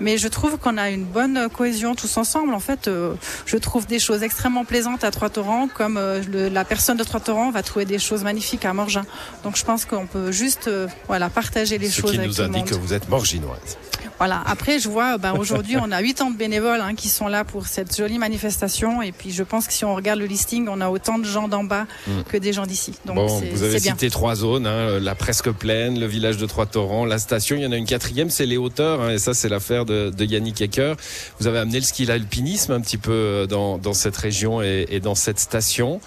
Mais 0.00 0.18
je 0.18 0.28
trouve 0.28 0.58
qu'on 0.58 0.76
a 0.76 0.90
une 0.90 1.04
bonne 1.04 1.48
cohésion 1.52 1.94
tous 1.94 2.16
ensemble. 2.16 2.54
En 2.54 2.60
fait. 2.60 2.88
Euh, 2.88 3.14
je 3.46 3.56
trouve 3.56 3.86
des 3.86 3.98
choses 3.98 4.22
extrêmement 4.22 4.64
plaisantes 4.64 5.04
à 5.04 5.10
Trois-Torrents, 5.10 5.68
comme 5.68 5.96
euh, 5.96 6.22
le, 6.30 6.48
la 6.48 6.64
personne 6.64 6.96
de 6.96 7.04
Trois-Torrents 7.04 7.50
va 7.50 7.62
trouver 7.62 7.84
des 7.84 7.98
choses 7.98 8.22
magnifiques 8.22 8.64
à 8.64 8.72
Morgin. 8.72 9.04
Donc 9.44 9.56
je 9.56 9.64
pense 9.64 9.84
qu'on 9.84 10.06
peut 10.06 10.32
juste 10.32 10.70
voilà, 11.06 11.30
partager 11.30 11.78
les 11.78 11.88
Ce 11.88 12.00
choses 12.00 12.12
qui 12.12 12.18
avec 12.18 12.28
nous 12.28 12.40
indique 12.40 12.66
que 12.66 12.74
vous 12.74 12.92
êtes 12.92 13.08
morginoise. 13.08 13.76
Voilà. 14.20 14.42
Après, 14.44 14.78
je 14.78 14.86
vois, 14.90 15.16
ben, 15.16 15.32
aujourd'hui, 15.32 15.78
on 15.78 15.90
a 15.90 16.02
80 16.02 16.32
bénévoles 16.32 16.82
hein, 16.82 16.94
qui 16.94 17.08
sont 17.08 17.26
là 17.26 17.42
pour 17.42 17.66
cette 17.66 17.96
jolie 17.96 18.18
manifestation. 18.18 19.00
Et 19.00 19.12
puis, 19.12 19.32
je 19.32 19.42
pense 19.42 19.66
que 19.70 19.76
si 19.76 19.84
on 19.84 19.94
regarde 19.94 20.18
le 20.18 20.26
listing, 20.26 20.68
on 20.68 20.80
a 20.80 20.88
autant 20.90 21.18
de 21.18 21.24
gens 21.24 21.48
d'en 21.48 21.64
bas 21.64 21.86
Mm. 22.06 22.22
que 22.28 22.36
des 22.36 22.52
gens 22.52 22.66
d'ici. 22.66 22.92
Donc, 23.06 23.16
Bon, 23.16 23.26
vous 23.26 23.62
avez 23.62 23.80
bien. 23.80 23.92
cité 23.92 24.10
trois 24.10 24.34
zones, 24.34 24.66
hein, 24.66 24.98
la 25.00 25.14
presque 25.14 25.50
plaine, 25.50 25.98
le 25.98 26.06
village 26.06 26.36
de 26.36 26.46
Trois-Torrents, 26.46 27.04
la 27.04 27.18
station. 27.18 27.56
Il 27.56 27.62
y 27.62 27.66
en 27.66 27.72
a 27.72 27.76
une 27.76 27.86
quatrième, 27.86 28.28
c'est 28.30 28.46
les 28.46 28.56
hauteurs, 28.56 29.00
hein, 29.00 29.10
et 29.10 29.18
ça, 29.18 29.32
c'est 29.34 29.48
l'affaire 29.48 29.84
de, 29.84 30.10
de 30.10 30.24
Yannick 30.24 30.60
Ecker. 30.60 30.94
Vous 31.38 31.46
avez 31.46 31.58
amené 31.58 31.78
le 31.78 31.84
ski 31.84 32.04
l'alpinisme 32.04 32.72
un 32.72 32.80
petit 32.80 32.98
peu 32.98 33.12
euh, 33.12 33.46
dans, 33.46 33.78
dans 33.78 33.94
cette 33.94 34.16
région 34.16 34.60
et, 34.62 34.86
et 34.90 35.00
dans 35.00 35.14
cette 35.14 35.38
station. 35.38 36.00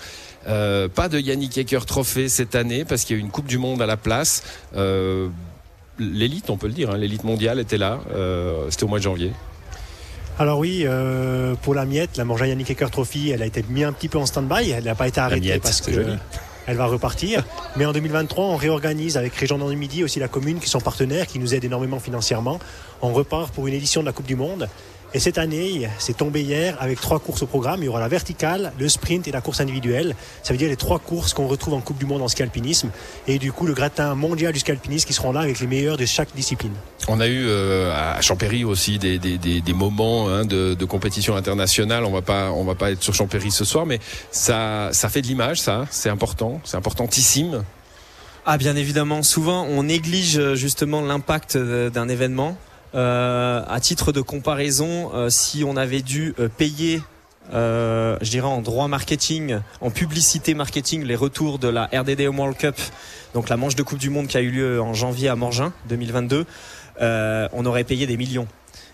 Euh, 0.48 0.90
pas 0.90 1.08
de 1.10 1.20
Yannick 1.20 1.58
Ecker 1.58 1.80
trophée 1.88 2.28
cette 2.28 2.54
année 2.56 2.84
parce 2.84 3.06
qu'il 3.06 3.16
y 3.16 3.20
a 3.20 3.22
eu 3.22 3.26
une 3.26 3.32
Coupe 3.32 3.48
du 3.48 3.58
Monde 3.58 3.82
à 3.82 3.86
la 3.86 3.96
place. 3.98 4.44
Euh, 4.76 5.30
l'élite, 6.00 6.50
on 6.50 6.58
peut 6.58 6.68
le 6.68 6.74
dire, 6.74 6.90
hein, 6.92 6.98
l'élite 6.98 7.24
mondiale 7.24 7.60
était 7.60 7.78
là. 7.78 8.00
Euh, 8.14 8.66
C'était 8.70 8.84
au 8.84 8.88
mois 8.88 9.00
de 9.00 9.04
janvier. 9.04 9.32
Alors 10.40 10.58
oui, 10.58 10.84
euh, 10.86 11.54
pour 11.62 11.76
la 11.76 11.86
miette, 11.86 12.18
la 12.18 12.26
Morgin 12.26 12.48
Yannick 12.48 12.70
Ecker 12.72 12.90
Trophy, 12.90 13.30
elle 13.30 13.44
a 13.44 13.46
été 13.46 13.64
mise 13.70 13.84
un 13.84 13.94
petit 13.94 14.10
peu 14.10 14.18
en 14.18 14.26
stand-by. 14.26 14.72
Elle 14.72 14.86
n'a 14.86 14.96
pas 14.96 15.08
été 15.08 15.20
arrêtée 15.20 15.50
miette, 15.50 15.62
parce 15.62 15.82
que 15.82 16.18
elle 16.66 16.78
va 16.78 16.86
repartir. 16.86 17.44
Mais 17.76 17.86
en 17.86 17.92
2023, 17.92 18.46
on 18.46 18.56
réorganise 18.56 19.18
avec 19.18 19.36
Région 19.36 19.58
Midi 19.60 20.04
aussi 20.04 20.20
la 20.20 20.28
commune 20.28 20.60
qui 20.60 20.70
sont 20.70 20.80
partenaires, 20.80 21.28
qui 21.28 21.38
nous 21.38 21.54
aident 21.54 21.66
énormément 21.66 22.00
financièrement. 22.00 22.60
On 23.02 23.14
repart 23.14 23.54
pour 23.54 23.68
une 23.68 23.76
édition 23.76 24.02
de 24.02 24.08
la 24.08 24.12
Coupe 24.12 24.26
du 24.26 24.36
Monde. 24.36 24.68
Et 25.16 25.20
cette 25.20 25.38
année, 25.38 25.88
c'est 26.00 26.18
tombé 26.18 26.42
hier 26.42 26.76
avec 26.80 27.00
trois 27.00 27.20
courses 27.20 27.44
au 27.44 27.46
programme. 27.46 27.82
Il 27.84 27.86
y 27.86 27.88
aura 27.88 28.00
la 28.00 28.08
verticale, 28.08 28.74
le 28.80 28.90
sprint 28.90 29.28
et 29.28 29.32
la 29.32 29.42
course 29.42 29.62
individuelle. 29.62 30.16
Ça 30.42 30.54
veut 30.54 30.58
dire 30.58 30.70
les 30.70 30.76
trois 30.76 30.98
courses 30.98 31.36
qu'on 31.36 31.48
retrouve 31.48 31.76
en 31.76 31.82
Coupe 31.82 32.00
du 32.00 32.08
Monde 32.08 32.24
en 32.24 32.28
ski 32.28 32.42
alpinisme. 32.42 32.90
Et 33.28 33.38
du 33.38 33.52
coup, 33.52 33.68
le 33.68 33.76
gratin 33.76 34.16
mondial 34.16 34.54
du 34.54 34.60
ski 34.60 34.72
alpinisme 34.72 35.06
qui 35.06 35.14
seront 35.14 35.32
là 35.32 35.42
avec 35.42 35.60
les 35.60 35.68
meilleurs 35.68 35.98
de 35.98 36.06
chaque 36.08 36.34
discipline. 36.36 36.74
On 37.08 37.20
a 37.20 37.28
eu 37.28 37.46
euh, 37.46 37.94
à 37.94 38.22
Champéry 38.22 38.64
aussi 38.64 38.98
des, 38.98 39.20
des, 39.20 39.38
des, 39.38 39.62
des 39.62 39.74
moments 39.74 40.30
hein, 40.30 40.46
de, 40.46 40.74
de 40.74 40.86
compétition 40.86 41.36
internationale. 41.36 42.06
On 42.06 42.12
va 42.12 42.24
pas 42.24 42.52
on 42.52 42.64
va 42.64 42.74
pas 42.74 42.90
être 42.90 43.04
sur 43.04 43.14
Champéry 43.14 43.52
ce 43.52 43.66
soir, 43.66 43.86
mais 43.86 44.00
ça 44.32 44.90
ça 44.94 45.10
fait 45.10 45.22
de 45.22 45.28
l'image, 45.28 45.62
ça. 45.62 45.86
C'est 45.92 46.10
important, 46.10 46.60
c'est 46.64 46.78
importantissime. 46.78 47.64
Ah 48.48 48.58
bien 48.58 48.76
évidemment, 48.76 49.22
souvent 49.22 49.64
on 49.66 49.84
néglige 49.84 50.40
euh, 50.40 50.56
justement 50.56 51.02
l'impact 51.02 51.56
euh, 51.56 51.92
d'un 51.92 52.10
événement. 52.10 52.58
Euh, 52.96 53.64
à 53.68 53.80
titre 53.80 54.12
de 54.12 54.22
comparaison, 54.22 55.12
euh, 55.14 55.30
si 55.30 55.64
on 55.64 55.76
avait 55.78 56.02
dû 56.02 56.36
euh, 56.40 56.48
payer, 56.48 57.02
euh, 57.52 58.18
je 58.22 58.30
dirais 58.30 58.48
en 58.48 58.62
droit 58.62 58.88
marketing, 58.88 59.58
en 59.82 59.90
publicité 59.90 60.54
marketing, 60.54 61.04
les 61.04 61.16
retours 61.16 61.60
de 61.60 61.68
la 61.68 61.86
RDD 61.86 62.22
World 62.28 62.56
Cup, 62.58 62.76
donc 63.34 63.50
la 63.50 63.58
manche 63.58 63.76
de 63.76 63.84
Coupe 63.84 64.00
du 64.00 64.10
Monde 64.10 64.28
qui 64.28 64.38
a 64.38 64.42
eu 64.42 64.52
lieu 64.52 64.82
en 64.82 64.94
janvier 64.94 65.30
à 65.30 65.36
Morgin 65.36 65.74
2022, 65.90 66.46
euh, 67.02 67.48
on 67.52 67.66
aurait 67.66 67.84
payé 67.84 68.06
des 68.06 68.16
millions. 68.18 68.48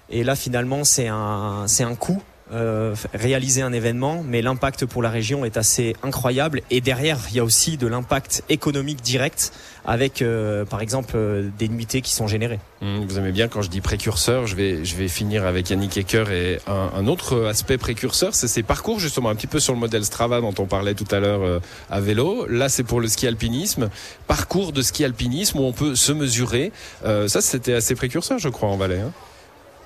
Et 0.10 0.24
là 0.24 0.36
finalement 0.36 0.84
c'est 0.84 1.08
un 1.08 1.65
c'est 1.68 1.84
un 1.84 1.96
coût. 1.96 2.22
Euh, 2.51 2.96
réaliser 3.13 3.62
un 3.62 3.74
événement, 3.74 4.24
mais 4.27 4.41
l'impact 4.41 4.86
pour 4.86 5.01
la 5.01 5.10
région 5.10 5.46
est 5.46 5.58
assez 5.58 5.96
incroyable. 6.03 6.62
Et 6.72 6.82
derrière, 6.82 7.20
il 7.29 7.36
y 7.38 7.39
a 7.39 7.44
aussi 7.44 7.77
de 7.77 7.88
l'impact 7.88 8.44
économique 8.50 9.01
direct 9.01 9.51
avec, 9.86 10.22
euh, 10.22 10.65
par 10.65 10.82
exemple, 10.82 11.13
euh, 11.15 11.50
des 11.58 11.68
nuitées 11.68 12.01
qui 12.01 12.12
sont 12.13 12.27
générées. 12.27 12.60
Hum, 12.82 13.06
Vous 13.08 13.18
aimez 13.18 13.32
bien 13.32 13.48
quand 13.48 13.62
je 13.62 13.70
dis 13.70 13.82
précurseur. 13.82 14.46
Je 14.46 14.56
vais 14.56 14.86
je 14.86 14.96
vais 14.96 15.08
finir 15.08 15.46
avec 15.46 15.70
Yannick 15.70 15.98
Ecker 15.98 16.25
et 16.32 16.60
un, 16.68 16.91
un 16.96 17.08
autre 17.08 17.46
aspect 17.46 17.77
précurseur, 17.77 18.36
c'est 18.36 18.48
ses 18.48 18.63
parcours 18.63 19.00
justement 19.00 19.29
un 19.29 19.36
petit 19.36 19.48
peu 19.48 19.60
sur 19.60 19.74
le 19.74 19.79
modèle 19.79 20.06
Strava 20.06 20.41
dont 20.41 20.53
on 20.60 20.65
parlait 20.65 20.94
tout 20.94 21.08
à 21.12 21.20
l'heure 21.20 21.41
euh, 21.44 21.60
à 21.89 22.00
vélo. 22.00 22.46
Là, 22.48 22.70
c'est 22.70 22.84
pour 22.84 23.00
le 23.01 23.08
ski 23.08 23.27
alpinisme, 23.27 23.89
parcours 24.27 24.72
de 24.74 24.82
ski 24.82 25.03
alpinisme 25.06 25.60
où 25.60 25.63
on 25.63 25.74
peut 25.74 25.96
se 25.96 26.12
mesurer. 26.12 26.72
Euh, 27.06 27.27
ça, 27.27 27.41
c'était 27.41 27.74
assez 27.74 27.96
précurseur, 27.96 28.38
je 28.39 28.50
crois, 28.50 28.70
en 28.70 28.77
Valais. 28.77 29.00
Hein. 29.00 29.12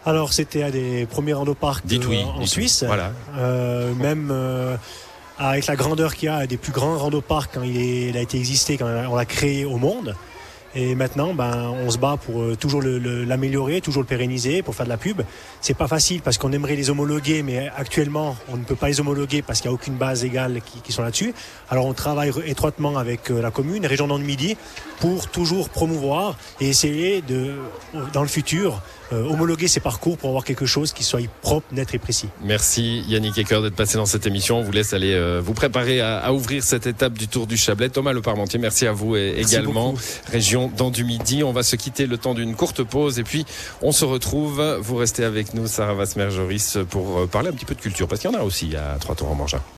Alors 0.06 0.34
c'était 0.34 0.64
à 0.64 0.72
des 0.72 1.06
premiers 1.06 1.34
randoparcs 1.34 1.86
Dites 1.86 2.04
euh, 2.06 2.10
oui. 2.10 2.24
en 2.24 2.46
Suisse. 2.46 2.84
Voilà. 2.86 3.12
Euh, 3.38 3.94
même 3.96 4.30
euh, 4.32 4.76
avec 5.40 5.66
la 5.68 5.76
grandeur 5.76 6.16
qu'il 6.16 6.28
y 6.28 6.30
a 6.30 6.46
des 6.46 6.58
plus 6.58 6.72
grands 6.74 6.98
randoparcs 6.98 7.50
quand 7.54 7.64
il, 7.64 7.78
est- 7.78 8.10
il 8.10 8.18
a 8.18 8.22
été 8.22 8.38
existé, 8.38 8.78
quand 8.78 8.88
on 9.10 9.16
l'a 9.16 9.26
créé 9.26 9.66
au 9.66 9.78
monde. 9.78 10.16
Et 10.76 10.96
maintenant, 10.96 11.36
ben, 11.36 11.72
on 11.86 11.92
se 11.92 12.00
bat 12.00 12.18
pour 12.18 12.58
toujours 12.58 12.82
l'améliorer, 12.82 13.80
toujours 13.80 14.02
le 14.02 14.08
pérenniser, 14.08 14.64
pour 14.64 14.74
faire 14.74 14.88
de 14.88 14.90
la 14.90 14.98
pub. 14.98 15.22
C'est 15.62 15.76
pas 15.76 15.88
facile 15.88 16.24
parce 16.24 16.40
qu'on 16.40 16.52
aimerait 16.52 16.76
les 16.76 16.90
homologuer, 16.90 17.44
mais 17.44 17.70
actuellement, 17.78 18.36
on 18.52 18.58
ne 18.58 18.64
peut 18.64 18.74
pas 18.76 18.88
les 18.88 19.00
homologuer 19.00 19.44
parce 19.44 19.62
qu'il 19.62 19.70
n'y 19.70 19.74
a 19.74 19.76
aucune 19.76 19.94
base 19.98 20.26
égale 20.26 20.62
qui, 20.66 20.82
qui 20.82 20.92
sont 20.92 21.04
là-dessus. 21.04 21.36
Alors, 21.70 21.86
on 21.86 21.94
travaille 21.94 22.32
étroitement 22.48 22.98
avec 22.98 23.30
la 23.30 23.52
commune, 23.52 23.86
région 23.86 24.08
dans 24.08 24.18
le 24.18 24.24
Midi, 24.24 24.58
pour 25.00 25.28
toujours 25.28 25.70
promouvoir 25.70 26.38
et 26.60 26.70
essayer 26.70 27.22
de, 27.22 27.54
dans 28.12 28.24
le 28.24 28.28
futur, 28.28 28.82
homologuer 29.22 29.68
ces 29.68 29.80
parcours 29.80 30.18
pour 30.18 30.30
avoir 30.30 30.44
quelque 30.44 30.66
chose 30.66 30.94
qui 30.94 31.04
soit 31.04 31.20
propre, 31.42 31.68
net 31.74 31.94
et 31.94 32.00
précis. 32.00 32.30
Merci 32.44 33.04
Yannick 33.08 33.38
Ecker 33.38 33.62
d'être 33.62 33.76
passé 33.76 33.98
dans 33.98 34.06
cette 34.06 34.26
émission. 34.28 34.60
On 34.60 34.64
vous 34.64 34.72
laisse 34.72 34.94
aller 34.94 35.14
euh, 35.14 35.42
vous 35.44 35.54
préparer 35.54 36.02
à, 36.02 36.18
à 36.20 36.32
ouvrir 36.32 36.64
cette 36.64 36.88
étape 36.88 37.14
du 37.14 37.28
Tour 37.28 37.48
du 37.48 37.58
Chablais. 37.58 37.90
Thomas 37.90 38.14
Le 38.14 38.22
Parmentier, 38.22 38.60
merci 38.60 38.86
à 38.88 38.92
vous 38.92 39.16
et 39.16 39.34
Merci 39.38 39.56
également. 39.56 39.92
beaucoup. 39.94 40.04
Région 40.32 40.72
dans 40.76 40.92
du 40.92 41.04
Midi. 41.04 41.44
On 41.44 41.52
va 41.54 41.64
se 41.64 41.76
quitter 41.76 42.06
le 42.08 42.18
temps 42.18 42.34
d'une 42.34 42.56
courte 42.56 42.84
pause 42.84 43.20
et 43.20 43.24
puis 43.24 43.46
on 43.82 43.92
se 43.92 44.06
retrouve. 44.06 44.62
Vous 44.82 44.96
restez 44.96 45.24
avec 45.24 45.54
nous, 45.54 45.68
Sarah 45.68 45.94
Vasmer-Joris, 45.94 46.78
pour 46.90 47.20
euh, 47.20 47.26
parler 47.28 47.50
un 47.50 47.54
petit 47.54 47.66
peu 47.66 47.76
de 47.76 47.82
culture 47.82 48.08
parce 48.08 48.22
qu'il 48.22 48.30
y 48.32 48.36
en 48.36 48.40
a 48.40 48.44
aussi 48.44 48.76
à 48.76 48.98
Trois 49.00 49.16
Tours 49.16 49.32
en 49.32 49.36
Morgin. 49.36 49.60